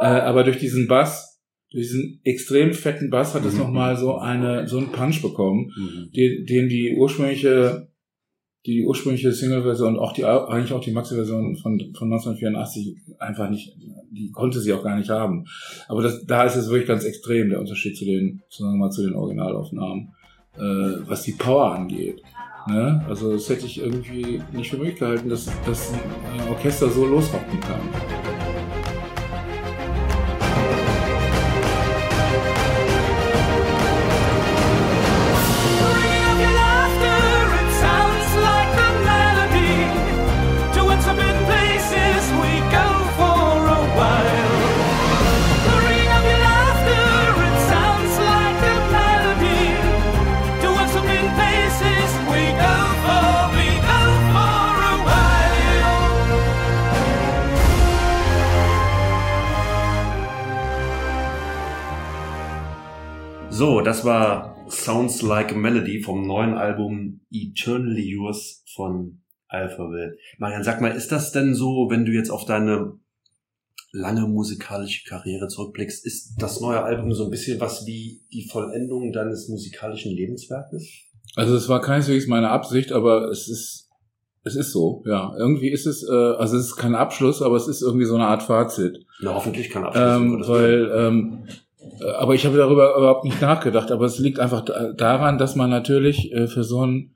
[0.00, 1.40] Äh, aber durch diesen Bass,
[1.72, 3.60] durch diesen extrem fetten Bass hat es Mhm.
[3.60, 6.10] nochmal so eine, so einen Punch bekommen, Mhm.
[6.14, 7.88] den, den die ursprüngliche,
[8.66, 13.76] die ursprüngliche Single-Version und auch die, eigentlich auch die Maxi-Version von, von 1984 einfach nicht,
[14.10, 15.44] die konnte sie auch gar nicht haben.
[15.86, 18.90] Aber das, da ist es wirklich ganz extrem, der Unterschied zu den, sagen wir mal,
[18.90, 20.14] zu den Originalaufnahmen,
[20.56, 22.22] äh, was die Power angeht.
[22.66, 23.04] Ne?
[23.06, 27.60] Also das hätte ich irgendwie nicht für möglich gehalten, dass, dass ein Orchester so losrocken
[27.60, 28.53] kann.
[63.64, 70.18] So, das war Sounds Like a Melody vom neuen Album Eternally Yours von Alphaville.
[70.36, 72.98] Marian, sag mal, ist das denn so, wenn du jetzt auf deine
[73.90, 79.14] lange musikalische Karriere zurückblickst, ist das neue Album so ein bisschen was wie die Vollendung
[79.14, 80.86] deines musikalischen Lebenswerkes?
[81.34, 83.88] Also es war keineswegs meine Absicht, aber es ist,
[84.42, 85.34] es ist so, ja.
[85.38, 88.26] Irgendwie ist es, äh, also es ist kein Abschluss, aber es ist irgendwie so eine
[88.26, 89.06] Art Fazit.
[89.22, 90.16] Na, hoffentlich kann Abschluss.
[90.16, 91.52] Ähm, weil, ähm, äh,
[92.18, 93.90] aber ich habe darüber überhaupt nicht nachgedacht.
[93.90, 97.14] Aber es liegt einfach da- daran, dass man natürlich äh, für so ein,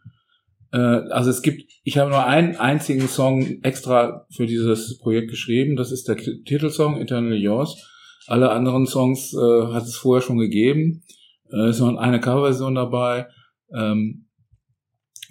[0.73, 5.77] äh, also es gibt, ich habe nur einen einzigen Song extra für dieses Projekt geschrieben.
[5.77, 7.77] Das ist der Titelsong Eternally Yours.
[8.27, 11.03] Alle anderen Songs äh, hat es vorher schon gegeben.
[11.51, 13.27] Äh, ist noch eine Coverversion dabei.
[13.75, 14.27] Ähm,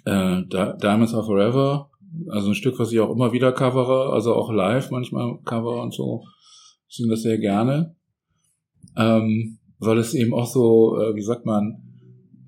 [0.04, 1.90] äh, Di- Diamonds Are Forever.
[2.30, 5.94] Also ein Stück, was ich auch immer wieder covere, also auch live manchmal cover und
[5.94, 6.24] so.
[6.88, 7.94] Ich singe das sehr gerne
[8.96, 11.82] ähm, weil es eben auch so, äh, wie sagt man,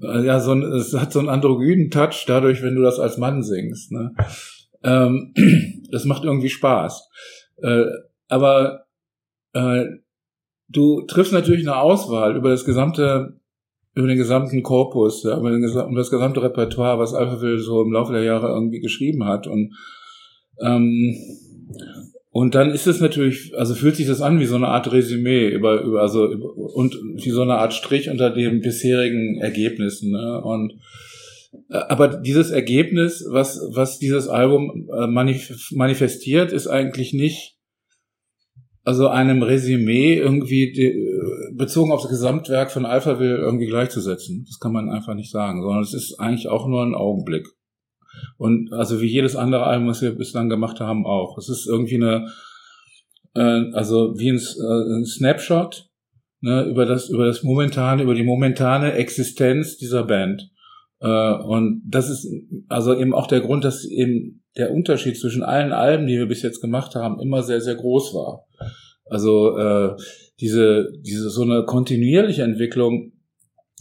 [0.02, 3.18] äh, ja, so ein, es hat so einen androgynen Touch dadurch, wenn du das als
[3.18, 3.92] Mann singst.
[3.92, 4.14] Ne?
[4.82, 5.34] Ähm,
[5.90, 7.08] das macht irgendwie Spaß.
[7.62, 7.84] Äh,
[8.28, 8.86] aber
[9.52, 9.84] äh,
[10.68, 13.40] du triffst natürlich eine Auswahl über das gesamte,
[13.94, 17.92] über den gesamten Korpus, ja, über, den, über das gesamte Repertoire, was Alphaville so im
[17.92, 19.46] Laufe der Jahre irgendwie geschrieben hat.
[19.46, 19.74] Und
[20.62, 21.14] ähm,
[22.32, 25.48] und dann ist es natürlich, also fühlt sich das an wie so eine Art Resümee
[25.48, 30.12] über, über also über, und wie so eine Art Strich unter den bisherigen Ergebnissen.
[30.12, 30.40] Ne?
[30.40, 30.74] Und
[31.70, 37.56] äh, aber dieses Ergebnis, was was dieses Album äh, manif manifestiert, ist eigentlich nicht
[38.84, 44.44] also einem Resümee irgendwie äh, bezogen auf das Gesamtwerk von Alphaville irgendwie gleichzusetzen.
[44.46, 47.48] Das kann man einfach nicht sagen, sondern es ist eigentlich auch nur ein Augenblick.
[48.36, 51.38] Und also wie jedes andere Album, was wir bislang gemacht haben, auch.
[51.38, 52.26] Es ist irgendwie eine,
[53.34, 55.88] äh, also wie ein, äh, ein Snapshot
[56.40, 60.50] ne, über das, über das momentane, über die momentane Existenz dieser Band.
[61.00, 62.26] Äh, und das ist
[62.68, 66.42] also eben auch der Grund, dass eben der Unterschied zwischen allen Alben, die wir bis
[66.42, 68.46] jetzt gemacht haben, immer sehr, sehr groß war.
[69.06, 69.96] Also äh,
[70.40, 73.12] diese, diese so eine kontinuierliche Entwicklung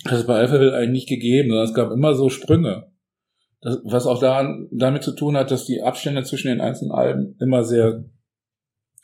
[0.06, 2.88] hat es bei Alphaville eigentlich nicht gegeben, sondern es gab immer so Sprünge.
[3.62, 7.36] Das, was auch daran, damit zu tun hat, dass die Abstände zwischen den einzelnen Alben
[7.40, 8.06] immer sehr,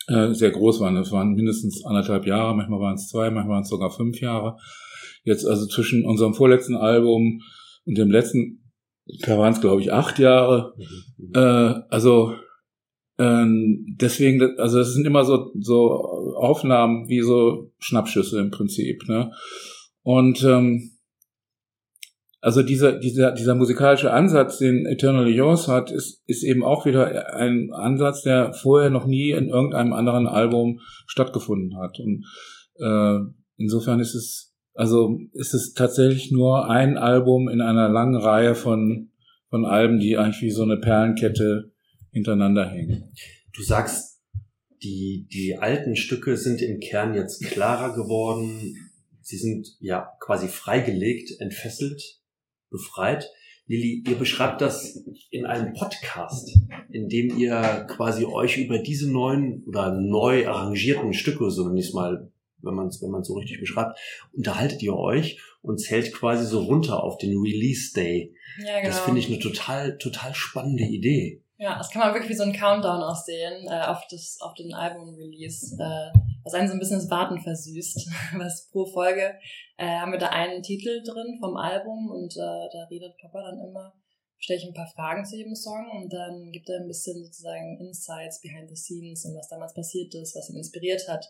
[0.08, 0.96] äh, sehr groß waren.
[0.96, 4.58] Das waren mindestens anderthalb Jahre, manchmal waren es zwei, manchmal waren es sogar fünf Jahre.
[5.24, 7.42] Jetzt also zwischen unserem vorletzten Album
[7.86, 8.72] und dem letzten,
[9.22, 10.74] da waren es glaube ich acht Jahre.
[11.34, 12.36] Äh, also
[13.18, 19.32] ähm, deswegen, also es sind immer so so Aufnahmen wie so Schnappschüsse im Prinzip, ne?
[20.04, 20.95] Und ähm,
[22.46, 27.34] also dieser, dieser, dieser musikalische Ansatz, den Eternally Yours hat, ist, ist eben auch wieder
[27.34, 32.00] ein Ansatz, der vorher noch nie in irgendeinem anderen Album stattgefunden hat.
[32.00, 32.26] Und
[32.80, 33.20] äh,
[33.58, 39.10] insofern ist es, also ist es tatsächlich nur ein Album in einer langen Reihe von
[39.50, 41.72] von Alben, die eigentlich wie so eine Perlenkette
[42.12, 43.12] hintereinander hängen.
[43.54, 44.22] Du sagst,
[44.84, 48.76] die, die alten Stücke sind im Kern jetzt klarer geworden.
[49.22, 52.20] Sie sind ja quasi freigelegt, entfesselt,
[52.70, 53.30] befreit.
[53.68, 56.56] Lilly, ihr beschreibt das in einem Podcast,
[56.92, 61.88] in dem ihr quasi euch über diese neuen oder neu arrangierten Stücke, so nenne ich
[61.88, 63.98] es mal, wenn man es wenn man's so richtig beschreibt,
[64.34, 68.36] unterhaltet ihr euch und zählt quasi so runter auf den Release Day.
[68.60, 68.90] Ja, genau.
[68.90, 71.42] Das finde ich eine total, total spannende Idee.
[71.58, 74.74] Ja, das kann man wirklich wie so ein Countdown aussehen äh, auf, das, auf den
[74.74, 78.10] Album-Release, äh, was einen so ein bisschen das Warten versüßt.
[78.38, 79.36] was pro Folge
[79.78, 83.60] äh, haben wir da einen Titel drin vom Album und äh, da redet Papa dann
[83.60, 83.94] immer,
[84.38, 87.80] stelle ich ein paar Fragen zu jedem Song und dann gibt er ein bisschen sozusagen
[87.80, 91.26] Insights behind the scenes und was damals passiert ist, was ihn inspiriert hat,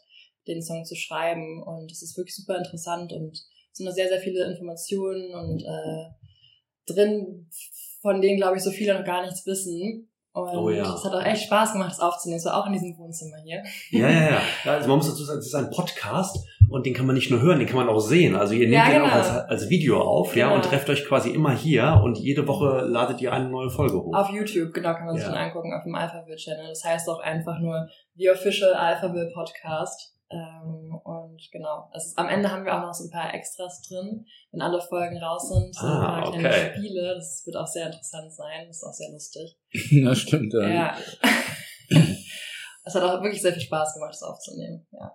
[0.48, 1.64] den Song zu schreiben.
[1.64, 5.64] Und es ist wirklich super interessant und es sind noch sehr, sehr viele Informationen und
[5.64, 7.50] äh, drin,
[8.02, 10.10] von denen, glaube ich, so viele noch gar nichts wissen.
[10.34, 10.94] Und Oh ja.
[10.94, 12.42] es hat auch echt Spaß gemacht, das aufzunehmen.
[12.42, 13.64] So auch in diesem Wohnzimmer hier.
[13.92, 14.42] Ja, ja.
[14.66, 16.38] ja also man muss dazu sagen, es ist ein Podcast
[16.70, 18.36] und den kann man nicht nur hören, den kann man auch sehen.
[18.36, 19.18] Also ihr nehmt Ja, den auch genau.
[19.18, 20.56] als, als Video auf, ja, Genau.
[20.58, 24.14] und trefft euch quasi immer hier und jede Woche ladet ihr eine neue Folge hoch.
[24.16, 25.32] Auf YouTube, genau, kann man sich Ja.
[25.32, 26.68] dann angucken, auf dem Alphaville Channel.
[26.70, 30.14] Das heißt auch einfach nur The Official Alphaville Podcast.
[30.32, 34.26] Ähm, und genau, also am Ende haben wir auch noch so ein paar Extras drin,
[34.52, 35.74] wenn alle Folgen raus sind.
[35.76, 36.72] So ein Ah, paar kleine okay.
[36.78, 37.14] Spiele.
[37.16, 38.66] Das wird auch sehr interessant sein.
[38.68, 39.56] Das ist auch sehr lustig.
[40.04, 40.52] das stimmt.
[40.54, 40.68] Ja.
[40.68, 40.96] Ja.
[42.88, 44.86] Es hat auch wirklich sehr viel Spaß gemacht, das aufzunehmen.
[44.92, 45.12] Ja.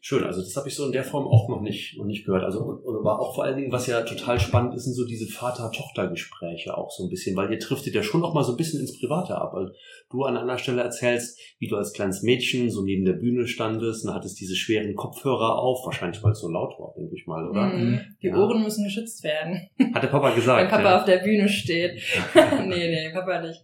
[0.00, 2.44] Schön, also das habe ich so in der Form auch noch nicht, noch nicht gehört.
[2.44, 5.26] Also und, aber auch vor allen Dingen, was ja total spannend ist, sind so diese
[5.26, 8.80] Vater-Tochter-Gespräche auch so ein bisschen, weil ihr trifft ja schon auch mal so ein bisschen
[8.80, 9.52] ins Private ab.
[9.54, 9.72] Weil
[10.10, 14.06] du an einer Stelle erzählst, wie du als kleines Mädchen so neben der Bühne standest
[14.06, 17.48] und hattest diese schweren Kopfhörer auf, wahrscheinlich weil es so laut war, denke ich mal,
[17.48, 17.66] oder?
[17.66, 18.00] Mhm.
[18.22, 18.36] Die Ja.
[18.36, 19.68] Ohren müssen geschützt werden.
[19.94, 20.62] Hat der Papa gesagt.
[20.62, 20.98] Wenn Papa ja.
[20.98, 22.00] auf der Bühne steht.
[22.66, 23.60] nee, nee, Papa nicht.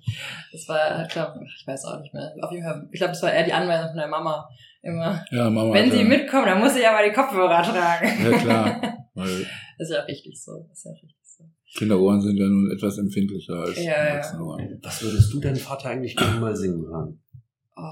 [0.50, 2.34] Das war, ich glaube, ich weiß auch nicht mehr.
[2.42, 4.48] Auf jeden Fall, ich glaube, das war eher die Anweisung von der Mama
[4.82, 5.24] immer.
[5.30, 5.72] Ja, Mama.
[5.74, 8.30] Wenn sie ja- mitkommen, dann muss sie aber die Kopfhörer tragen.
[8.30, 8.98] Ja, klar.
[9.14, 9.46] Weil
[9.78, 10.64] Das ist ja richtig so.
[10.68, 11.44] Das ist ja richtig so.
[11.76, 13.92] Kinderohren sind ja nun etwas empfindlicher als Ja, ja.
[13.92, 14.80] Erwachsenenohren.
[14.82, 17.20] Was würdest du deinen Vater eigentlich gerne mal singen hören?
[17.76, 17.82] Oh.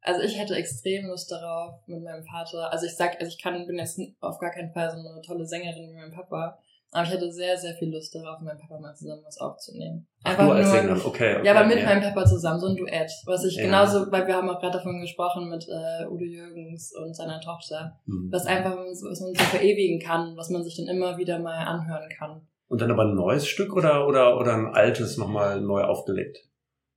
[0.00, 2.72] Also ich hätte extrem Lust darauf mit meinem Vater.
[2.72, 5.44] Also ich sag, also ich kann, bin jetzt auf gar keinen Fall so eine tolle
[5.46, 6.58] Sängerin wie mein Papa.
[6.90, 10.06] Aber ich hätte sehr, sehr viel Lust darauf, mit meinem Papa mal zusammen was aufzunehmen.
[10.24, 11.46] Ach, du als Sängerin, okay, okay.
[11.46, 13.10] Ja, aber mit meinem Papa zusammen, so ein Duett.
[13.26, 13.64] Was ich Ja.
[13.64, 17.98] genauso, weil wir haben auch gerade davon gesprochen mit äh, Udo Jürgens und seiner Tochter.
[18.06, 18.28] Mhm.
[18.32, 22.08] Was einfach, was man so verewigen kann, was man sich dann immer wieder mal anhören
[22.18, 22.40] kann.
[22.68, 26.47] Und dann aber ein neues Stück oder, oder, oder ein altes nochmal neu aufgelegt?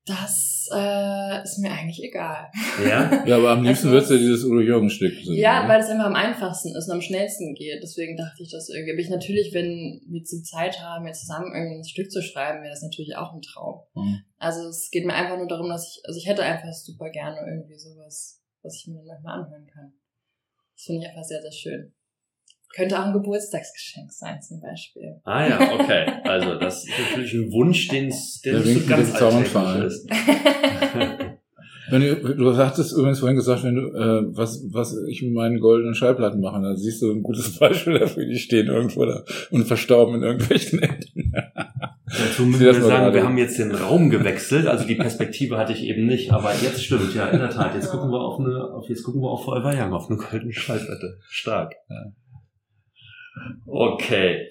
[0.06, 2.50] Das äh, ist mir eigentlich egal.
[2.84, 3.24] Ja?
[3.26, 5.38] Ja, aber am liebsten würdest du dieses Udo Jürgens Stück singen.
[5.38, 5.70] Ja, ne?
[5.70, 7.84] weil es einfach am einfachsten ist und am schnellsten geht.
[7.84, 8.94] Deswegen dachte ich das irgendwie.
[8.94, 12.62] Aber ich natürlich, wenn wir die Zeit haben, jetzt zusammen irgendwie ein Stück zu schreiben,
[12.62, 13.82] wäre das natürlich auch ein Traum.
[13.94, 14.24] Mhm.
[14.38, 17.38] Also es geht mir einfach nur darum, dass ich, also ich hätte einfach super gerne
[17.48, 19.94] irgendwie sowas, was ich mir dann manchmal anhören kann.
[20.74, 21.94] Das finde ich einfach sehr, sehr schön.
[22.76, 25.20] Könnte auch ein Geburtstagsgeschenk sein, zum Beispiel.
[25.24, 26.06] Ah ja, okay.
[26.24, 30.10] Also das ist natürlich ein Wunsch, Der nicht so ganz alltäglich ist.
[31.92, 35.60] Wenn du, du hattest übrigens vorhin gesagt, wenn du, äh, was, was ich mit meinen
[35.60, 39.66] goldenen Schallplatten mache, da siehst du ein gutes Beispiel dafür, die stehen irgendwo da und
[39.66, 41.34] verstorben in irgendwelchen Ecken.
[42.06, 43.14] Dazu müssen wir sagen, gerade.
[43.14, 46.84] wir haben jetzt den Raum gewechselt, also die Perspektive hatte ich eben nicht, aber jetzt
[46.84, 47.76] stimmt, ja, in der Tat.
[47.76, 50.54] Jetzt gucken wir auf eine, auf, jetzt gucken wir auf Forever Young, auf eine goldene
[50.54, 51.20] Schallplatte.
[51.30, 51.74] Stark.
[51.90, 52.14] Ja.
[53.66, 54.48] Okay.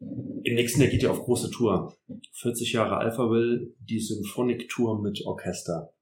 [0.00, 1.94] Im nächsten Jahr geht ihr auf große Tour.
[2.32, 5.92] 40 Jahre Alphaville, die Symphonic Tour mit Orchester.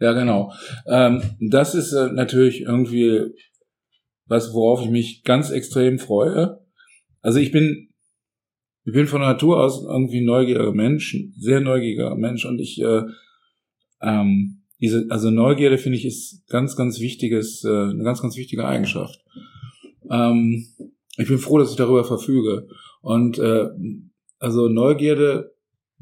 [0.00, 0.52] Ja, genau.
[0.86, 3.34] Ähm, das ist äh, natürlich irgendwie
[4.26, 6.60] was, worauf ich mich ganz extrem freue.
[7.20, 7.90] Also ich bin,
[8.84, 13.02] ich bin von Natur aus irgendwie neugieriger Mensch, sehr neugieriger Mensch und ich, äh,
[14.00, 18.66] ähm, diese, also Neugierde finde ich ist ganz, ganz wichtiges, äh, eine ganz, ganz wichtige
[18.66, 19.22] Eigenschaft.
[20.10, 20.66] Ähm,
[21.16, 22.68] ich bin froh, dass ich darüber verfüge.
[23.02, 23.68] Und äh,
[24.38, 25.52] also Neugierde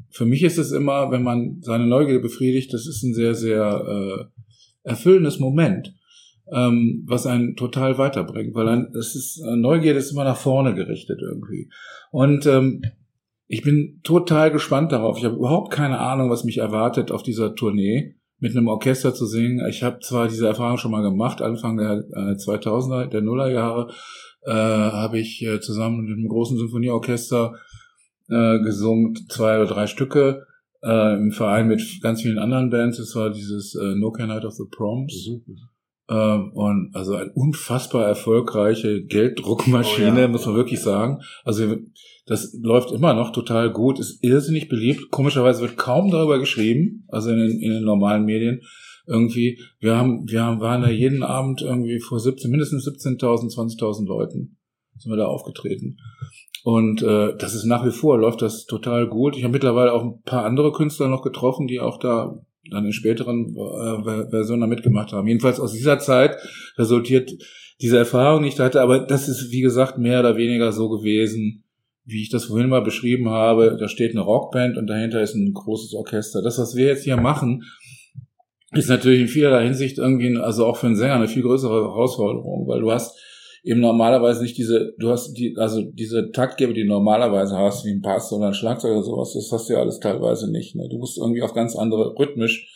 [0.09, 4.29] für mich ist es immer, wenn man seine Neugierde befriedigt, das ist ein sehr, sehr
[4.33, 5.93] äh, erfüllendes Moment,
[6.51, 10.73] ähm, was einen total weiterbringt, weil ein, es ist, äh, Neugierde ist immer nach vorne
[10.73, 11.69] gerichtet irgendwie.
[12.11, 12.83] Und ähm,
[13.47, 15.17] ich bin total gespannt darauf.
[15.17, 19.25] Ich habe überhaupt keine Ahnung, was mich erwartet auf dieser Tournee mit einem Orchester zu
[19.25, 19.65] singen.
[19.67, 23.91] Ich habe zwar diese Erfahrung schon mal gemacht, Anfang der äh, 2000er, der Nullerjahre,
[24.49, 27.53] äh, habe ich äh, zusammen mit einem großen Symphonieorchester
[28.29, 30.45] äh, gesungen, zwei oder drei Stücke
[30.83, 32.97] äh, im Verein mit ganz vielen anderen Bands.
[32.99, 35.29] Es war dieses äh, No Can Night of the Proms.
[35.29, 35.57] Mhm.
[36.09, 40.27] Ähm, und also eine unfassbar erfolgreiche Gelddruckmaschine, Oh ja.
[40.27, 41.21] muss man wirklich sagen.
[41.43, 41.75] Also
[42.25, 45.11] das läuft immer noch total gut, ist irrsinnig beliebt.
[45.11, 48.61] Komischerweise wird kaum darüber geschrieben, also in den, in den normalen Medien.
[49.09, 54.07] Irgendwie, wir haben, wir haben, waren da jeden Abend irgendwie vor 17, mindestens 17.000, 20.000
[54.07, 54.57] Leuten
[54.97, 55.97] sind wir da aufgetreten.
[56.63, 59.37] Und äh, das ist nach wie vor, läuft das total gut.
[59.37, 62.37] Ich habe mittlerweile auch ein paar andere Künstler noch getroffen, die auch da
[62.69, 65.27] dann in späteren äh, Ver- Versionen mitgemacht haben.
[65.27, 66.37] Jedenfalls aus dieser Zeit
[66.77, 67.31] resultiert
[67.81, 70.89] diese Erfahrung, die ich da hatte, aber das ist, wie gesagt, mehr oder weniger so
[70.89, 71.63] gewesen,
[72.03, 73.77] wie ich das vorhin mal beschrieben habe.
[73.79, 76.41] Da steht eine Rockband und dahinter ist ein großes Orchester.
[76.41, 77.63] Das, was wir jetzt hier machen,
[78.71, 82.67] ist natürlich in vielerlei Hinsicht irgendwie, also auch für einen Sänger eine viel größere Herausforderung,
[82.67, 83.17] weil du hast
[83.63, 87.91] eben normalerweise nicht diese, du hast die, also diese Taktgeber, die du normalerweise hast, wie
[87.91, 90.75] ein Pass oder ein Schlagzeug oder sowas, das hast du ja alles teilweise nicht.
[90.75, 90.87] Ne?
[90.89, 92.73] Du musst irgendwie auf ganz andere, rhythmisch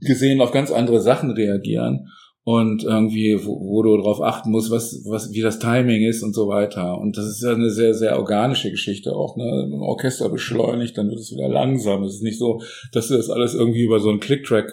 [0.00, 2.08] gesehen, auf ganz andere Sachen reagieren
[2.42, 6.34] und irgendwie, wo, wo du darauf achten musst, was, was, wie das Timing ist und
[6.34, 6.98] so weiter.
[6.98, 9.36] Und das ist ja eine sehr, sehr organische Geschichte auch.
[9.36, 9.44] Ne?
[9.44, 12.02] Ein Orchester beschleunigt, dann wird es wieder langsam.
[12.02, 12.62] Es ist nicht so,
[12.92, 14.72] dass du das alles irgendwie über so einen Click-Track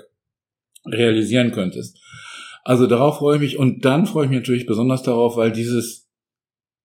[0.86, 2.00] realisieren könntest.
[2.64, 6.10] Also darauf freue ich mich und dann freue ich mich natürlich besonders darauf, weil dieses,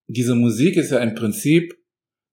[0.09, 1.75] diese Musik ist ja im Prinzip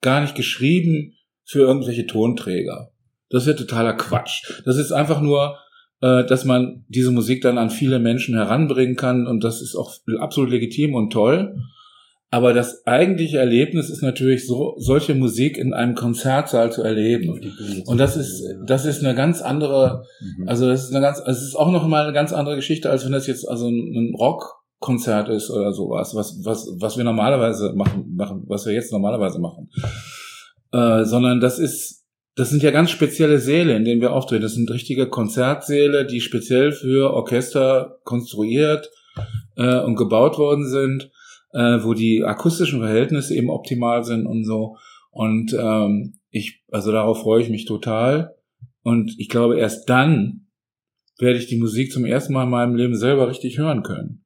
[0.02, 2.92] gar nicht geschrieben für irgendwelche Tonträger.
[3.30, 4.62] Das ist ja totaler Quatsch.
[4.66, 5.58] Das ist einfach nur,
[6.02, 9.94] äh, dass man diese Musik dann an viele Menschen heranbringen kann und das ist auch
[10.20, 11.56] absolut legitim und toll.
[12.32, 17.42] Aber das eigentliche Erlebnis ist natürlich so, solche Musik in einem Konzertsaal zu erleben.
[17.88, 20.48] Und das ist, das ist eine ganz andere, Mhm.
[20.48, 23.04] also das ist eine ganz, es ist auch noch mal eine ganz andere Geschichte, als
[23.04, 27.74] wenn das jetzt also ein ein Rockkonzert ist oder sowas, was, was, was wir normalerweise
[27.74, 29.72] machen, machen, was wir jetzt normalerweise machen.
[30.72, 31.99] Äh, sondern das ist,
[32.40, 34.44] das sind ja ganz spezielle Säle, in denen wir auftreten.
[34.44, 38.90] Das sind richtige Konzertsäle, die speziell für Orchester konstruiert
[39.58, 41.12] äh, und gebaut worden sind,
[41.52, 44.78] äh, wo die akustischen Verhältnisse eben optimal sind und so.
[45.12, 48.36] Und ähm, ich, also darauf freue ich mich total.
[48.84, 50.48] Und ich glaube, erst dann
[51.18, 54.24] werde ich die Musik zum ersten Mal in meinem Leben selber richtig hören können.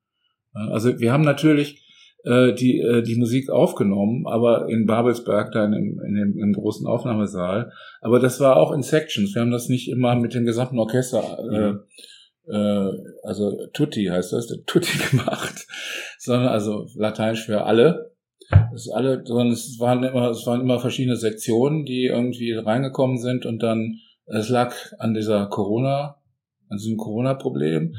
[0.54, 1.83] Äh, Also wir haben natürlich
[2.24, 6.54] äh, die, äh, die Musik aufgenommen, aber in Babelsberg, da in dem, in dem im
[6.54, 7.72] großen Aufnahmesaal.
[8.02, 9.36] Aber das war auch in Sections.
[9.36, 11.74] Wir haben das nicht immer mit dem gesamten Orchester, äh,
[12.48, 12.92] äh,
[13.24, 15.68] also Tutti heißt das, Tutti gemacht,
[16.18, 18.12] sondern also Lateinisch für alle.
[18.72, 23.46] Das alle, sondern es waren immer, es waren immer verschiedene Sektionen, die irgendwie reingekommen sind
[23.46, 26.18] und dann, es lag an dieser Corona,
[26.70, 27.96] an diesem Corona-Problem,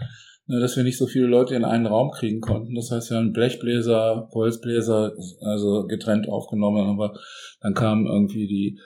[0.47, 2.75] dass wir nicht so viele Leute in einen Raum kriegen konnten.
[2.75, 7.15] Das heißt, wir haben Blechbläser, Holzbläser, also getrennt aufgenommen, wir,
[7.61, 8.79] dann kamen irgendwie die,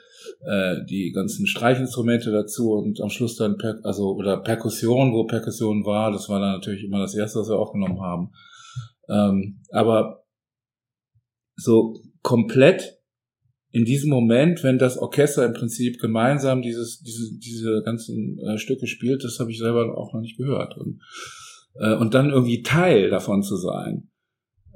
[0.45, 5.85] äh, die ganzen Streichinstrumente dazu und am Schluss dann, per, also, oder Perkussion, wo Perkussion
[5.85, 8.31] war, das war dann natürlich immer das erste, was wir aufgenommen haben.
[9.09, 10.23] Ähm, aber
[11.55, 12.99] so komplett
[13.71, 18.87] in diesem Moment, wenn das Orchester im Prinzip gemeinsam dieses, diese, diese ganzen äh, Stücke
[18.87, 20.77] spielt, das habe ich selber auch noch nicht gehört.
[20.77, 21.01] Und,
[21.75, 24.09] äh, und dann irgendwie Teil davon zu sein,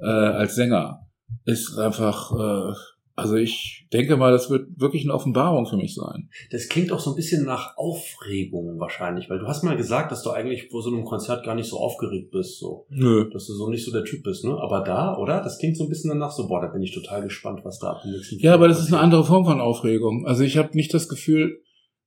[0.00, 1.00] äh, als Sänger,
[1.44, 2.74] ist einfach, äh,
[3.16, 6.30] also ich denke mal, das wird wirklich eine Offenbarung für mich sein.
[6.50, 10.22] Das klingt auch so ein bisschen nach Aufregung wahrscheinlich, weil du hast mal gesagt, dass
[10.22, 12.86] du eigentlich vor so einem Konzert gar nicht so aufgeregt bist, so.
[12.88, 13.30] Nö.
[13.32, 14.58] Dass du so nicht so der Typ bist, ne?
[14.60, 15.40] Aber da, oder?
[15.42, 17.90] Das klingt so ein bisschen danach so, boah, da bin ich total gespannt, was da
[17.90, 20.26] ab dem nächsten Ja, aber das ist eine andere Form von Aufregung.
[20.26, 21.60] Also ich habe nicht das Gefühl,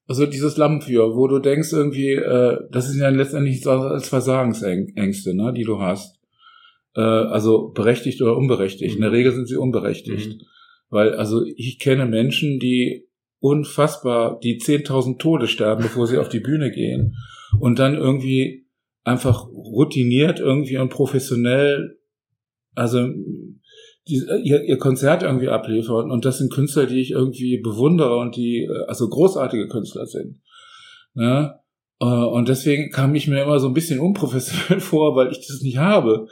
[0.07, 4.09] also dieses Lampenfeuer, wo du denkst irgendwie, äh, das sind ja letztendlich nichts anderes als
[4.09, 6.17] Versagensängste, ne, die du hast.
[6.95, 8.95] Äh, also berechtigt oder unberechtigt.
[8.95, 10.29] In der Regel sind sie unberechtigt.
[10.29, 10.41] Mhm.
[10.89, 13.07] Weil, also ich kenne Menschen, die
[13.39, 17.15] unfassbar, die 10.000 Tode sterben, bevor sie auf die Bühne gehen.
[17.59, 18.65] Und dann irgendwie
[19.03, 21.97] einfach routiniert irgendwie und professionell,
[22.75, 23.09] also
[24.07, 26.11] die, ihr, ihr Konzert irgendwie abliefern.
[26.11, 30.41] Und das sind Künstler, die ich irgendwie bewundere und die äh, also großartige Künstler sind.
[31.13, 31.59] Ne?
[31.99, 35.61] Äh, Und deswegen kam ich mir immer so ein bisschen unprofessionell vor, weil ich das
[35.61, 36.27] nicht habe.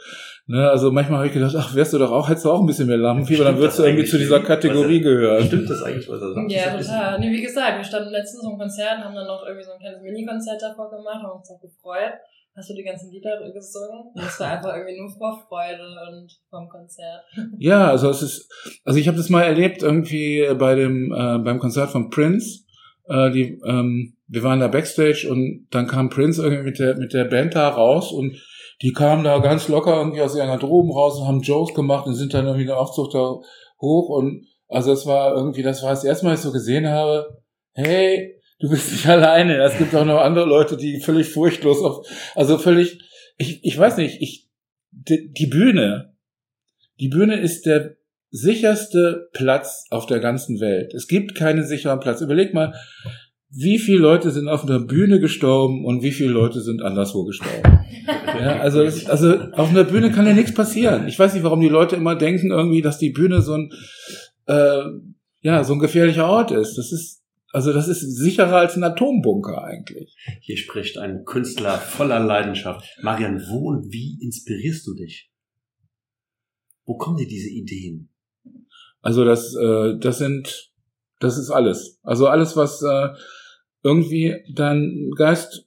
[0.46, 0.70] Ne?
[0.70, 2.86] Also manchmal habe ich gedacht, ach, wärst du doch auch, hättest du auch ein bisschen
[2.86, 4.40] mehr Lampenfieber, dann würdest du irgendwie zu dieser?
[4.40, 5.44] Kategorie gehören.
[5.44, 6.52] Stimmt das eigentlich, was er sagt?
[6.52, 7.18] Ja, total.
[7.18, 9.80] Nee, wie gesagt, wir standen letztens so einem Konzert, haben dann noch irgendwie so ein
[9.80, 12.14] kleines Mini-Konzert davor gemacht, haben uns auch gefreut.
[12.56, 14.12] Hast du die ganzen Lieder gesungen?
[14.16, 17.22] Es war einfach irgendwie nur Vorfreude und vom Konzert.
[17.58, 18.50] Ja, also es ist,
[18.82, 22.64] also ich habe das mal erlebt irgendwie bei dem äh, beim Konzert von Prince.
[23.08, 27.12] Äh, die, ähm, wir waren da backstage und dann kam Prince irgendwie mit der mit
[27.12, 28.40] der Band da raus und
[28.80, 32.14] die kamen da ganz locker irgendwie aus ihren Garderoben raus und haben Jokes gemacht und
[32.14, 33.36] sind dann irgendwie der Aufzug da
[33.82, 36.88] hoch und also es war irgendwie, das war das erste Mal, dass ich so gesehen
[36.88, 37.38] habe,
[37.74, 39.62] hey, du bist nicht alleine.
[39.62, 42.98] Es gibt auch noch andere Leute, die völlig furchtlos auf, also völlig,
[43.36, 44.48] ich, ich weiß nicht, ich,
[44.90, 46.14] die, die Bühne,
[46.98, 47.96] die Bühne ist der
[48.30, 50.94] sicherste Platz auf der ganzen Welt.
[50.94, 52.20] Es gibt keinen sicheren Platz.
[52.20, 52.74] Überleg mal,
[53.50, 57.62] wie viele Leute sind auf einer Bühne gestorben und wie viele Leute sind anderswo gestorben.
[58.38, 61.08] Ja, also, also auf einer Bühne kann ja nichts passieren.
[61.08, 63.72] Ich weiß nicht, warum die Leute immer denken irgendwie, dass die Bühne so ein
[64.46, 64.82] äh,
[65.40, 66.76] ja so ein gefährlicher Ort ist.
[66.76, 67.22] Das ist
[67.56, 70.14] also das ist sicherer als ein Atombunker eigentlich.
[70.42, 72.84] Hier spricht ein Künstler voller Leidenschaft.
[73.00, 75.30] Marian, wo und wie inspirierst du dich?
[76.84, 78.10] Wo kommen dir diese Ideen?
[79.00, 80.70] Also das, äh, das sind,
[81.18, 81.98] das ist alles.
[82.02, 83.08] Also alles, was äh,
[83.82, 85.66] irgendwie dein Geist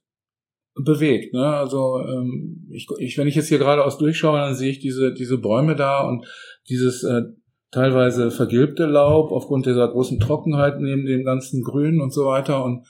[0.75, 1.33] bewegt.
[1.33, 1.43] Ne?
[1.43, 5.39] Also ähm, ich, ich, wenn ich jetzt hier geradeaus durchschaue, dann sehe ich diese diese
[5.39, 6.23] Bäume da und
[6.69, 7.23] dieses äh,
[7.71, 12.85] teilweise vergilbte Laub aufgrund dieser großen Trockenheit neben dem ganzen Grün und so weiter und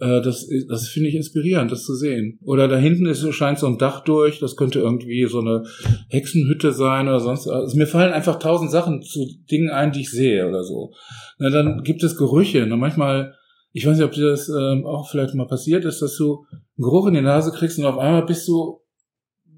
[0.00, 2.38] äh, das, das finde ich inspirierend, das zu sehen.
[2.44, 5.64] Oder da hinten ist, scheint so ein Dach durch, das könnte irgendwie so eine
[6.08, 7.48] Hexenhütte sein oder sonst.
[7.48, 10.92] Also mir fallen einfach tausend Sachen zu Dingen ein, die ich sehe oder so.
[11.38, 12.66] Na, dann gibt es Gerüche.
[12.66, 13.34] Na, manchmal,
[13.72, 16.84] ich weiß nicht, ob dir das ähm, auch vielleicht mal passiert ist, dass du einen
[16.84, 18.81] Geruch in die Nase kriegst und auf einmal bist du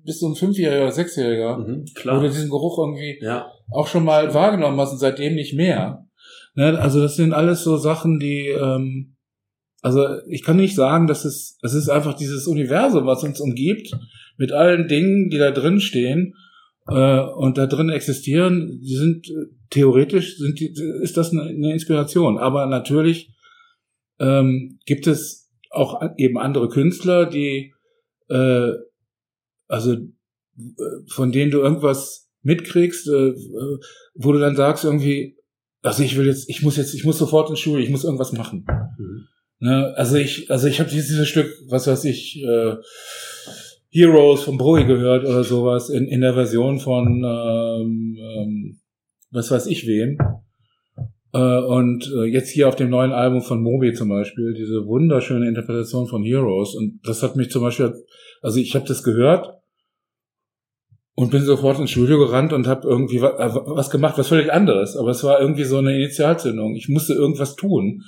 [0.05, 2.19] bist du ein Fünfjähriger oder Sechsjähriger, mhm, klar.
[2.19, 3.51] wo du diesen Geruch irgendwie ja.
[3.71, 6.07] auch schon mal wahrgenommen hast und seitdem nicht mehr.
[6.55, 6.79] Ne?
[6.79, 9.15] Also das sind alles so Sachen, die ähm,
[9.85, 13.95] also ich kann nicht sagen, dass es, es ist einfach dieses Universum, was uns umgibt,
[14.39, 16.35] mit allen Dingen, die da drin stehen
[16.89, 21.73] äh, und da drin existieren, die sind äh, theoretisch sind die, ist das eine, eine
[21.75, 22.39] Inspiration.
[22.39, 23.35] Aber natürlich
[24.19, 27.75] ähm, gibt es auch eben andere Künstler, die
[28.31, 28.71] äh,
[29.75, 30.05] also äh,
[31.09, 33.33] von denen du irgendwas mitkriegst, äh,
[34.15, 35.37] wo du dann sagst irgendwie,
[35.83, 38.33] also ich will jetzt, ich muss jetzt, ich muss sofort in Schule, ich muss irgendwas
[38.33, 38.65] machen.
[38.99, 39.27] Mhm.
[39.59, 39.95] Ne?
[39.97, 42.77] Also ich, also ich habe dieses Stück, was weiß ich, äh,
[43.91, 48.81] Heroes von Bowie gehört oder sowas in, in der Version von ähm, ähm,
[49.31, 50.19] was weiß ich wem.
[51.33, 55.49] Äh, und äh, jetzt hier auf dem neuen Album von Moby zum Beispiel, diese wunderschöne
[55.49, 56.75] Interpretation von Heroes.
[56.75, 57.93] Und das hat mich zum Beispiel,
[58.43, 59.64] also ich habe das gehört
[61.15, 64.53] und bin sofort ins Studio gerannt und habe irgendwie was, äh, was gemacht, was völlig
[64.53, 64.97] anderes.
[64.97, 66.75] Aber es war irgendwie so eine Initialzündung.
[66.75, 68.03] Ich musste irgendwas tun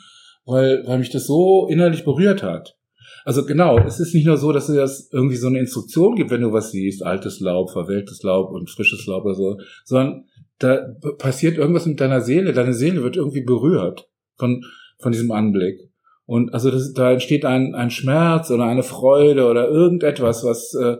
[0.46, 2.76] weil, weil mich das so innerlich berührt hat.
[3.24, 6.42] Also genau, es ist nicht nur so, dass es irgendwie so eine Instruktion gibt, wenn
[6.42, 10.24] du was siehst, altes Laub, verwelktes Laub und frisches Laub oder so, sondern
[10.60, 10.78] da
[11.18, 14.64] passiert irgendwas mit deiner Seele, deine Seele wird irgendwie berührt von,
[14.98, 15.90] von diesem Anblick.
[16.24, 20.96] Und also das, da entsteht ein, ein Schmerz oder eine Freude oder irgendetwas, was, äh,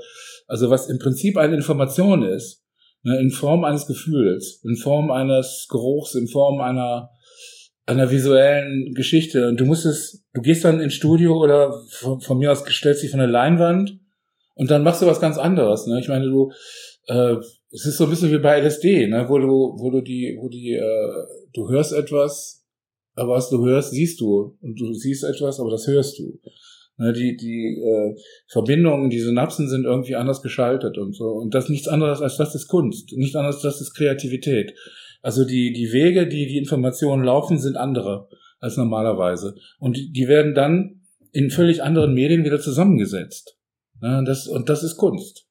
[0.46, 2.64] also was im Prinzip eine Information ist,
[3.02, 7.10] ne, in Form eines Gefühls, in Form eines Geruchs, in Form einer,
[7.86, 9.48] einer visuellen Geschichte.
[9.48, 13.02] Und du musst es, du gehst dann ins Studio oder von, von mir aus stellst
[13.02, 13.98] dich von der Leinwand
[14.54, 15.86] und dann machst du was ganz anderes.
[15.86, 16.00] Ne?
[16.00, 16.50] Ich meine, du,
[17.06, 17.36] äh,
[17.70, 19.26] es ist so ein bisschen wie bei LSD, ne?
[19.28, 22.64] wo du, wo du die, wo die, äh, du hörst etwas,
[23.14, 24.56] aber was du hörst, siehst du.
[24.60, 26.38] Und du siehst etwas, aber das hörst du.
[26.98, 27.12] Ne?
[27.12, 28.14] Die, die äh,
[28.48, 31.26] Verbindungen, die Synapsen sind irgendwie anders geschaltet und so.
[31.26, 33.12] Und das nichts anderes als das ist Kunst.
[33.16, 34.74] Nicht anders, das ist Kreativität.
[35.22, 38.28] Also die, die Wege, die die Informationen laufen, sind andere
[38.60, 39.56] als normalerweise.
[39.78, 43.58] Und die werden dann in völlig anderen Medien wieder zusammengesetzt.
[44.00, 45.46] Ja, das, und das ist Kunst.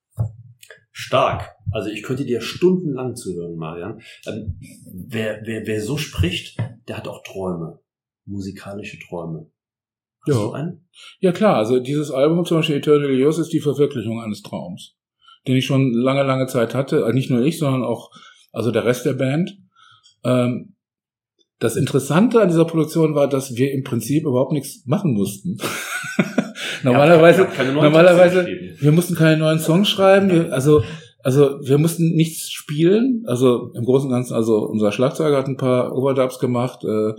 [0.91, 1.55] Stark.
[1.71, 4.01] Also ich könnte dir stundenlang zuhören, Marian.
[4.25, 4.59] Ähm,
[4.91, 7.79] wer, wer, wer so spricht, der hat auch Träume.
[8.25, 9.51] Musikalische Träume.
[10.27, 10.51] Hast ja.
[10.51, 10.87] einen?
[11.19, 14.95] Ja klar, also dieses Album zum Beispiel Eternal Years ist die Verwirklichung eines Traums,
[15.47, 17.03] den ich schon lange, lange Zeit hatte.
[17.03, 18.11] Also nicht nur ich, sondern auch
[18.51, 19.57] also der Rest der Band.
[20.23, 20.75] Ähm,
[21.59, 25.57] das Interessante an dieser Produktion war, dass wir im Prinzip überhaupt nichts machen mussten.
[26.83, 28.45] normalerweise, ja, normalerweise,
[28.79, 30.29] wir mussten keine neuen Songs schreiben.
[30.29, 30.83] Wir, also,
[31.23, 33.23] also wir mussten nichts spielen.
[33.25, 37.13] Also im Großen und Ganzen, also unser Schlagzeuger hat ein paar Overdubs gemacht äh,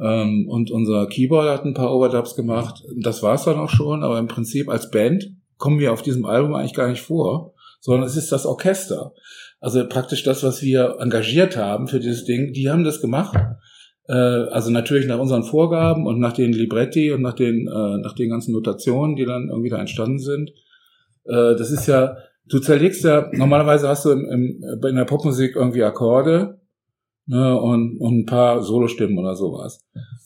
[0.00, 2.84] ähm, und unser Keyboard hat ein paar Overdubs gemacht.
[2.96, 4.02] Das war's dann auch schon.
[4.02, 8.06] Aber im Prinzip als Band kommen wir auf diesem Album eigentlich gar nicht vor, sondern
[8.06, 9.12] es ist das Orchester.
[9.60, 13.36] Also praktisch das, was wir engagiert haben für dieses Ding, die haben das gemacht.
[14.06, 18.14] Äh, also natürlich nach unseren Vorgaben und nach den Libretti und nach den, äh, nach
[18.14, 20.50] den ganzen Notationen, die dann irgendwie da entstanden sind.
[21.24, 25.56] Äh, das ist ja, du zerlegst ja, normalerweise hast du im, im, in der Popmusik
[25.56, 26.60] irgendwie Akkorde
[27.28, 29.80] ne, und, und ein paar Solostimmen oder sowas.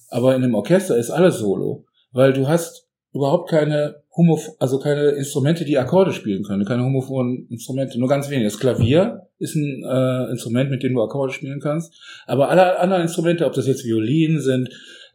[0.08, 5.10] Aber in dem Orchester ist alles Solo, weil du hast überhaupt keine Homo, also keine
[5.10, 8.48] Instrumente, die Akkorde spielen können, keine homophonen Instrumente, nur ganz wenige.
[8.48, 11.94] Das Klavier ist ein äh, Instrument, mit dem du Akkorde spielen kannst,
[12.26, 14.68] aber alle anderen Instrumente, ob das jetzt Violinen sind,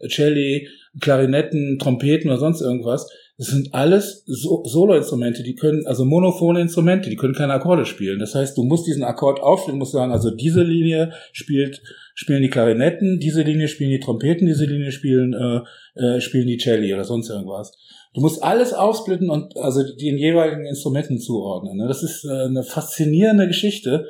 [0.09, 0.67] Celli,
[0.99, 7.11] Klarinetten, Trompeten oder sonst irgendwas, Das sind alles so Solo-Instrumente, die können, also monophone Instrumente,
[7.11, 8.17] die können keine Akkorde spielen.
[8.17, 11.83] Das heißt, du musst diesen Akkord aufstellen, musst sagen, also diese Linie spielt,
[12.15, 16.57] spielen die Klarinetten, diese Linie spielen die Trompeten, diese Linie spielen, äh, äh, spielen die
[16.57, 17.77] Celli oder sonst irgendwas.
[18.15, 21.77] Du musst alles aufsplitten und also den jeweiligen Instrumenten zuordnen.
[21.77, 21.87] Ne?
[21.87, 24.07] Das ist äh, eine faszinierende Geschichte,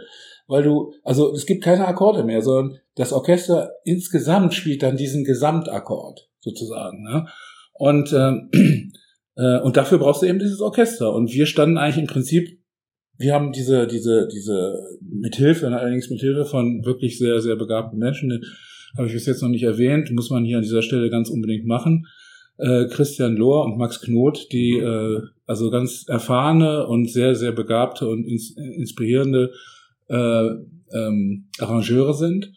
[0.47, 5.25] weil du, also es gibt keine Akkorde mehr, sondern das Orchester insgesamt spielt dann diesen
[5.25, 7.03] Gesamtakkord sozusagen.
[7.03, 7.27] Ne?
[7.73, 8.49] Und ähm,
[9.37, 11.13] äh, und dafür brauchst du eben dieses Orchester.
[11.13, 12.59] Und wir standen eigentlich im Prinzip,
[13.17, 18.41] wir haben diese, diese, diese mithilfe, allerdings mithilfe von wirklich sehr, sehr begabten Menschen,
[18.97, 21.65] habe ich bis jetzt noch nicht erwähnt, muss man hier an dieser Stelle ganz unbedingt
[21.65, 22.07] machen.
[22.57, 28.07] Äh, Christian Lohr und Max Knot, die äh, also ganz erfahrene und sehr, sehr begabte
[28.07, 29.51] und ins, inspirierende
[30.09, 30.49] äh,
[30.93, 32.51] ähm, Arrangeure sind,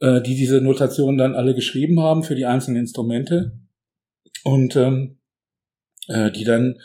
[0.00, 3.60] äh, die diese Notation dann alle geschrieben haben für die einzelnen Instrumente.
[4.42, 5.17] Und ähm,
[6.08, 6.76] äh, die dann,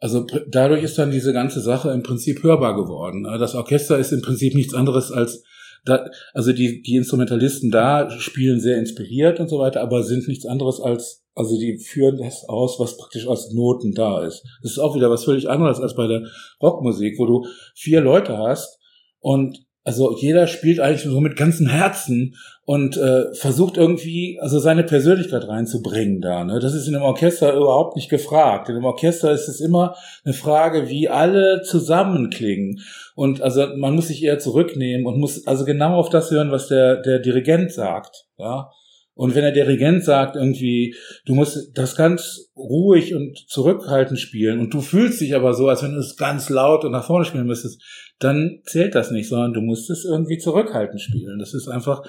[0.00, 3.24] also dadurch ist dann diese ganze Sache im Prinzip hörbar geworden.
[3.38, 5.42] Das Orchester ist im Prinzip nichts anderes als
[5.84, 6.04] da,
[6.34, 10.80] also die, die Instrumentalisten da spielen sehr inspiriert und so weiter, aber sind nichts anderes
[10.80, 14.44] als, also die führen das aus, was praktisch als Noten da ist.
[14.62, 16.26] Das ist auch wieder was völlig anderes als bei der
[16.60, 18.78] Rockmusik, wo du vier Leute hast
[19.20, 22.34] und also jeder spielt eigentlich so mit ganzem Herzen
[22.68, 26.44] und äh, versucht irgendwie also seine Persönlichkeit reinzubringen da.
[26.44, 26.60] Ne?
[26.60, 28.68] Das ist in einem Orchester überhaupt nicht gefragt.
[28.68, 32.80] In einem Orchester ist es immer eine Frage, wie alle zusammenklingen.
[33.14, 36.68] Und also man muss sich eher zurücknehmen und muss also genau auf das hören, was
[36.68, 38.26] der der Dirigent sagt.
[38.36, 38.70] Ja.
[39.14, 40.94] Und wenn der Dirigent sagt irgendwie,
[41.24, 45.82] du musst das ganz ruhig und zurückhaltend spielen und du fühlst dich aber so, als
[45.82, 47.82] wenn du es ganz laut und nach vorne spielen müsstest,
[48.18, 51.38] dann zählt das nicht, sondern du musst es irgendwie zurückhaltend spielen.
[51.38, 52.02] Das ist einfach,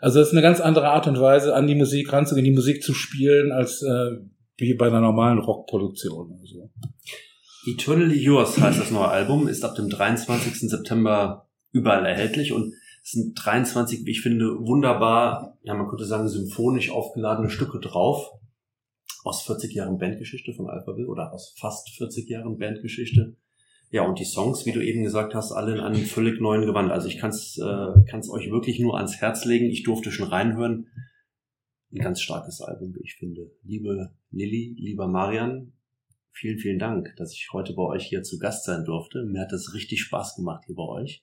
[0.00, 2.82] also das ist eine ganz andere Art und Weise, an die Musik ranzugehen, die Musik
[2.82, 4.16] zu spielen, als äh,
[4.56, 6.38] wie bei einer normalen Rockproduktion.
[6.40, 6.70] Also.
[7.66, 10.68] Eternally Yours heißt das neue Album, ist ab dem 23.
[10.68, 16.28] September überall erhältlich und es sind 23, wie ich finde, wunderbar, ja, man könnte sagen,
[16.28, 18.30] symphonisch aufgeladene Stücke drauf.
[19.24, 23.36] Aus 40 Jahren Bandgeschichte von Alphaville oder aus fast 40 Jahren Bandgeschichte.
[23.92, 26.90] Ja, und die Songs, wie du eben gesagt hast, alle in einem völlig neuen Gewand.
[26.90, 29.66] Also ich kann es äh, kann's euch wirklich nur ans Herz legen.
[29.66, 30.88] Ich durfte schon reinhören.
[31.92, 33.50] Ein ganz starkes Album, wie ich finde.
[33.62, 35.74] Liebe Lilly, lieber Marian,
[36.30, 39.24] vielen, vielen Dank, dass ich heute bei euch hier zu Gast sein durfte.
[39.24, 41.22] Mir hat es richtig Spaß gemacht hier bei euch.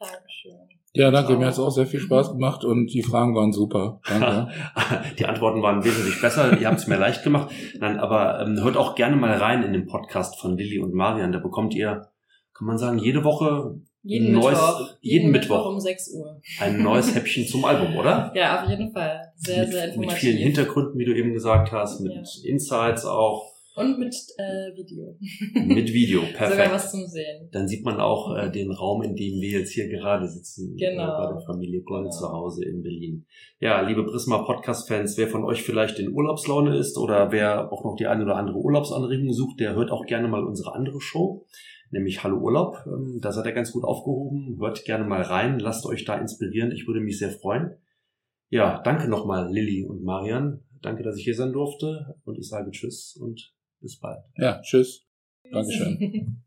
[0.00, 0.75] Dankeschön.
[0.96, 1.36] Ja, danke.
[1.36, 4.00] Mir hat es auch sehr viel Spaß gemacht und die Fragen waren super.
[4.08, 4.48] Danke.
[5.18, 6.58] die Antworten waren wesentlich besser.
[6.58, 7.52] Ihr habt es mir leicht gemacht.
[7.78, 11.32] Nein, aber ähm, hört auch gerne mal rein in den Podcast von Lilly und Marian.
[11.32, 12.08] Da bekommt ihr,
[12.54, 14.88] kann man sagen, jede Woche jeden neues, Mittwoch.
[15.00, 16.40] jeden, Mittwoch, um 6 Uhr.
[16.60, 18.30] ein neues Häppchen zum Album, oder?
[18.36, 19.20] Ja, auf jeden Fall.
[19.34, 20.18] Sehr, mit, sehr mit informativ.
[20.20, 22.22] vielen Hintergründen, wie du eben gesagt hast, mit Ja.
[22.48, 25.18] Insights auch, Und mit äh, Video.
[25.66, 26.20] mit Video.
[26.22, 26.72] Sogar Perfekt.
[26.72, 27.48] was zum Sehen.
[27.52, 31.02] Dann sieht man auch äh, den Raum, in dem wir jetzt hier gerade sitzen, Genau.
[31.04, 32.16] äh, bei der Familie Gold Genau.
[32.16, 33.26] zu Hause in Berlin.
[33.60, 37.96] Ja, liebe Prisma Podcast-Fans, wer von euch vielleicht in Urlaubslaune ist oder wer auch noch
[37.96, 41.46] die eine oder andere Urlaubsanregung sucht, der hört auch gerne mal unsere andere Show,
[41.90, 42.78] nämlich Hallo Urlaub.
[42.86, 44.56] Ähm, da seid ihr ganz gut aufgehoben.
[44.58, 46.72] Hört gerne mal rein, lasst euch da inspirieren.
[46.72, 47.76] Ich würde mich sehr freuen.
[48.48, 50.62] Ja, danke nochmal, Lilly und Marian.
[50.80, 54.22] Danke, dass ich hier sein durfte und ich sage Tschüss und bis bald.
[54.36, 55.06] Ja, tschüss.
[55.50, 56.42] Dankeschön.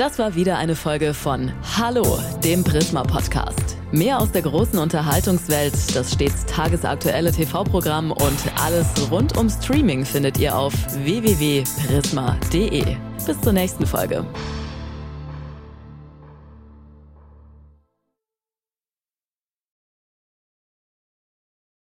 [0.00, 3.76] Das war wieder eine Folge von Hallo, dem Prisma Podcast.
[3.92, 10.38] Mehr aus der großen Unterhaltungswelt, das stets tagesaktuelle TV-Programm und alles rund um Streaming findet
[10.38, 10.72] ihr auf
[11.04, 12.96] www.prisma.de.
[13.26, 14.24] Bis zur nächsten Folge.